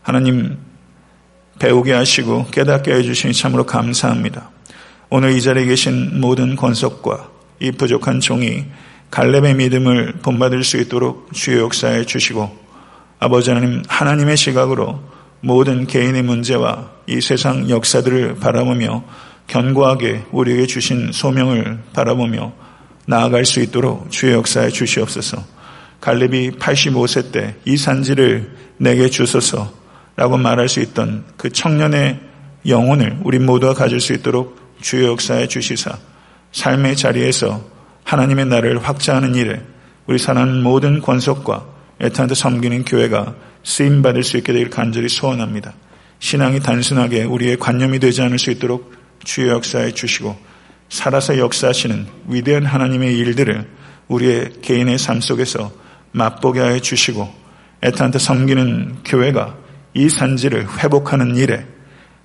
하나님 0.04 0.60
배우게 1.58 1.94
하시고 1.94 2.46
깨닫게 2.52 2.94
해주시니 2.94 3.34
참으로 3.34 3.66
감사합니다. 3.66 4.52
오늘 5.10 5.32
이 5.32 5.42
자리에 5.42 5.66
계신 5.66 6.22
모든 6.22 6.56
권속과 6.56 7.32
이 7.60 7.72
부족한 7.72 8.20
종이 8.20 8.66
갈렙의 9.10 9.56
믿음을 9.56 10.14
본받을 10.22 10.64
수 10.64 10.78
있도록 10.78 11.34
주의 11.34 11.58
역사에 11.58 12.06
주시고 12.06 12.56
아버지 13.18 13.50
하나님 13.50 13.82
하나님의 13.88 14.38
시각으로 14.38 15.02
모든 15.42 15.88
개인의 15.88 16.22
문제와 16.22 16.92
이 17.08 17.20
세상 17.20 17.68
역사들을 17.68 18.36
바라보며 18.36 19.04
견고하게 19.48 20.24
우리에게 20.32 20.66
주신 20.66 21.12
소명을 21.12 21.80
바라보며 21.94 22.54
나아갈 23.06 23.46
수 23.46 23.60
있도록 23.62 24.12
주의 24.12 24.34
역사에 24.34 24.70
주시옵소서. 24.70 25.44
갈렙이 26.02 26.52
85세 26.52 27.32
때 27.32 27.56
이 27.66 27.78
산지를 27.78 28.52
내게 28.78 29.10
주소서라고 29.10 30.38
말할 30.38 30.70
수 30.70 30.80
있던 30.82 31.24
그 31.38 31.50
청년의 31.50 32.20
영혼을 32.68 33.18
우리 33.24 33.40
모두가 33.40 33.74
가질 33.74 34.00
수 34.00 34.14
있도록 34.14 34.58
주의 34.82 35.08
역사에 35.08 35.48
주시사 35.48 35.98
삶의 36.52 36.96
자리에서 36.96 37.64
하나님의 38.04 38.46
나라를 38.46 38.80
확장하는 38.80 39.36
일에 39.36 39.62
우리 40.08 40.18
사는 40.18 40.62
모든 40.62 41.02
권속과 41.02 41.66
애타한테 42.02 42.36
섬기는 42.36 42.86
교회가 42.86 43.36
쓰임 43.64 44.02
받을 44.02 44.24
수 44.24 44.38
있게 44.38 44.54
되길 44.54 44.70
간절히 44.70 45.10
소원합니다. 45.10 45.74
신앙이 46.20 46.60
단순하게 46.60 47.24
우리의 47.24 47.58
관념이 47.58 48.00
되지 48.00 48.22
않을 48.22 48.38
수 48.38 48.52
있도록 48.52 48.94
주의 49.26 49.50
역사에 49.50 49.92
주시고 49.92 50.38
살아서 50.88 51.38
역사하시는 51.38 52.08
위대한 52.30 52.66
하나님의 52.66 53.18
일들을 53.18 53.68
우리의 54.08 54.54
개인의 54.62 54.98
삶 54.98 55.20
속에서 55.20 55.72
맛보게 56.14 56.62
하여 56.62 56.80
주시고 56.80 57.30
애타한테 57.84 58.20
섬기는 58.20 59.04
교회가 59.04 59.58
이 59.94 60.08
산지를 60.08 60.68
회복하는 60.80 61.36
일에 61.36 61.66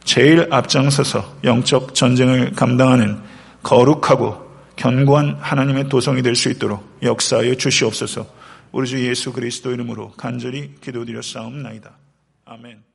제일 0.05 0.47
앞장서서 0.51 1.39
영적 1.45 1.95
전쟁을 1.95 2.53
감당하는 2.53 3.21
거룩하고 3.63 4.51
견고한 4.77 5.37
하나님의 5.41 5.89
도성이 5.89 6.23
될 6.23 6.35
수 6.35 6.49
있도록 6.49 6.99
역사하여 7.03 7.55
주시옵소서. 7.57 8.27
우리 8.73 8.89
주 8.89 9.05
예수 9.07 9.33
그리스도 9.33 9.73
이름으로 9.73 10.13
간절히 10.13 10.75
기도드렸사옵나이다. 10.81 11.99
아멘. 12.47 12.90